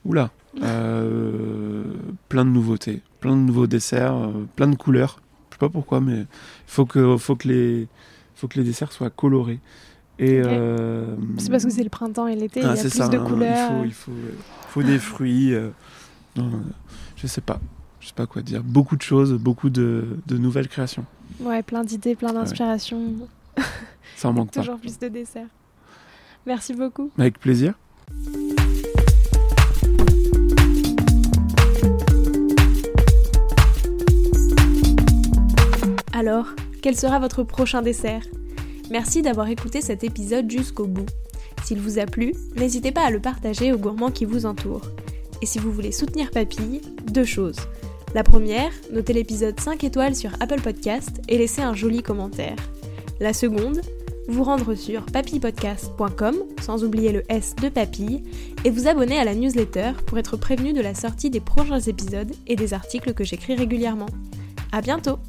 Oula, 0.05 0.31
plein 0.55 2.45
de 2.45 2.49
nouveautés, 2.49 3.01
plein 3.19 3.35
de 3.35 3.41
nouveaux 3.41 3.67
desserts, 3.67 4.29
plein 4.55 4.67
de 4.67 4.75
couleurs. 4.75 5.19
Je 5.49 5.55
sais 5.55 5.59
pas 5.59 5.69
pourquoi, 5.69 6.01
mais 6.01 6.19
il 6.19 6.27
faut 6.67 6.85
que, 6.85 7.17
faut 7.17 7.35
que 7.35 7.47
les 7.47 7.87
faut 8.35 8.47
que 8.47 8.59
les 8.59 8.65
desserts 8.65 8.91
soient 8.91 9.09
colorés. 9.09 9.59
Et 10.19 10.41
euh, 10.43 11.15
c'est 11.37 11.49
parce 11.49 11.63
que 11.63 11.71
c'est 11.71 11.83
le 11.83 11.89
printemps 11.89 12.27
et 12.27 12.35
l'été, 12.35 12.59
il 12.59 12.65
y 12.65 12.69
a 12.69 12.71
ah, 12.71 12.75
plus 12.75 13.09
de 13.09 13.17
hein. 13.17 13.25
couleurs. 13.25 13.85
Il 13.85 13.93
faut, 13.93 14.11
il 14.11 14.67
faut, 14.69 14.83
des 14.83 14.99
fruits. 14.99 15.53
Euh, 15.53 15.69
non, 16.35 16.51
je 17.15 17.25
sais 17.27 17.41
pas. 17.41 17.59
Je 17.99 18.07
sais 18.07 18.13
pas 18.13 18.27
quoi 18.27 18.41
dire. 18.41 18.63
Beaucoup 18.63 18.95
de 18.95 19.01
choses, 19.01 19.33
beaucoup 19.33 19.69
de, 19.69 20.17
de 20.27 20.37
nouvelles 20.37 20.67
créations. 20.67 21.05
Ouais, 21.39 21.63
plein 21.63 21.83
d'idées, 21.83 22.15
plein 22.15 22.33
d'inspirations. 22.33 23.01
Ça 24.17 24.29
en 24.29 24.33
manque 24.33 24.51
pas. 24.51 24.59
Toujours 24.59 24.77
plus 24.77 24.99
de 24.99 25.07
desserts. 25.07 25.47
Merci 26.45 26.73
beaucoup. 26.73 27.09
Avec 27.17 27.39
plaisir. 27.39 27.73
Alors, 36.11 36.47
quel 36.81 36.95
sera 36.95 37.19
votre 37.19 37.43
prochain 37.43 37.81
dessert? 37.81 38.23
Merci 38.91 39.21
d'avoir 39.21 39.47
écouté 39.47 39.81
cet 39.81 40.03
épisode 40.03 40.49
jusqu'au 40.49 40.85
bout. 40.85 41.05
S'il 41.63 41.79
vous 41.79 41.97
a 41.97 42.05
plu, 42.05 42.33
n'hésitez 42.55 42.91
pas 42.91 43.05
à 43.05 43.09
le 43.09 43.19
partager 43.19 43.71
aux 43.73 43.77
gourmands 43.77 44.11
qui 44.11 44.25
vous 44.25 44.45
entourent. 44.45 44.87
Et 45.41 45.45
si 45.45 45.59
vous 45.59 45.71
voulez 45.71 45.91
soutenir 45.91 46.29
Papille, 46.31 46.81
deux 47.11 47.25
choses. 47.25 47.57
La 48.13 48.23
première, 48.23 48.71
notez 48.91 49.13
l'épisode 49.13 49.59
5 49.59 49.83
étoiles 49.83 50.15
sur 50.15 50.31
Apple 50.39 50.61
Podcast 50.61 51.21
et 51.27 51.37
laissez 51.37 51.61
un 51.61 51.73
joli 51.73 52.03
commentaire. 52.03 52.57
La 53.19 53.33
seconde, 53.33 53.81
vous 54.27 54.43
rendre 54.43 54.75
sur 54.75 55.05
papillepodcast.com, 55.05 56.35
sans 56.61 56.83
oublier 56.83 57.11
le 57.11 57.23
S 57.29 57.55
de 57.61 57.69
papille, 57.69 58.23
et 58.63 58.69
vous 58.69 58.87
abonner 58.87 59.19
à 59.19 59.23
la 59.23 59.35
newsletter 59.35 59.91
pour 60.05 60.17
être 60.17 60.37
prévenu 60.37 60.73
de 60.73 60.81
la 60.81 60.95
sortie 60.95 61.29
des 61.29 61.39
prochains 61.39 61.79
épisodes 61.79 62.31
et 62.47 62.55
des 62.55 62.73
articles 62.73 63.13
que 63.13 63.23
j'écris 63.23 63.55
régulièrement. 63.55 64.07
À 64.71 64.81
bientôt! 64.81 65.19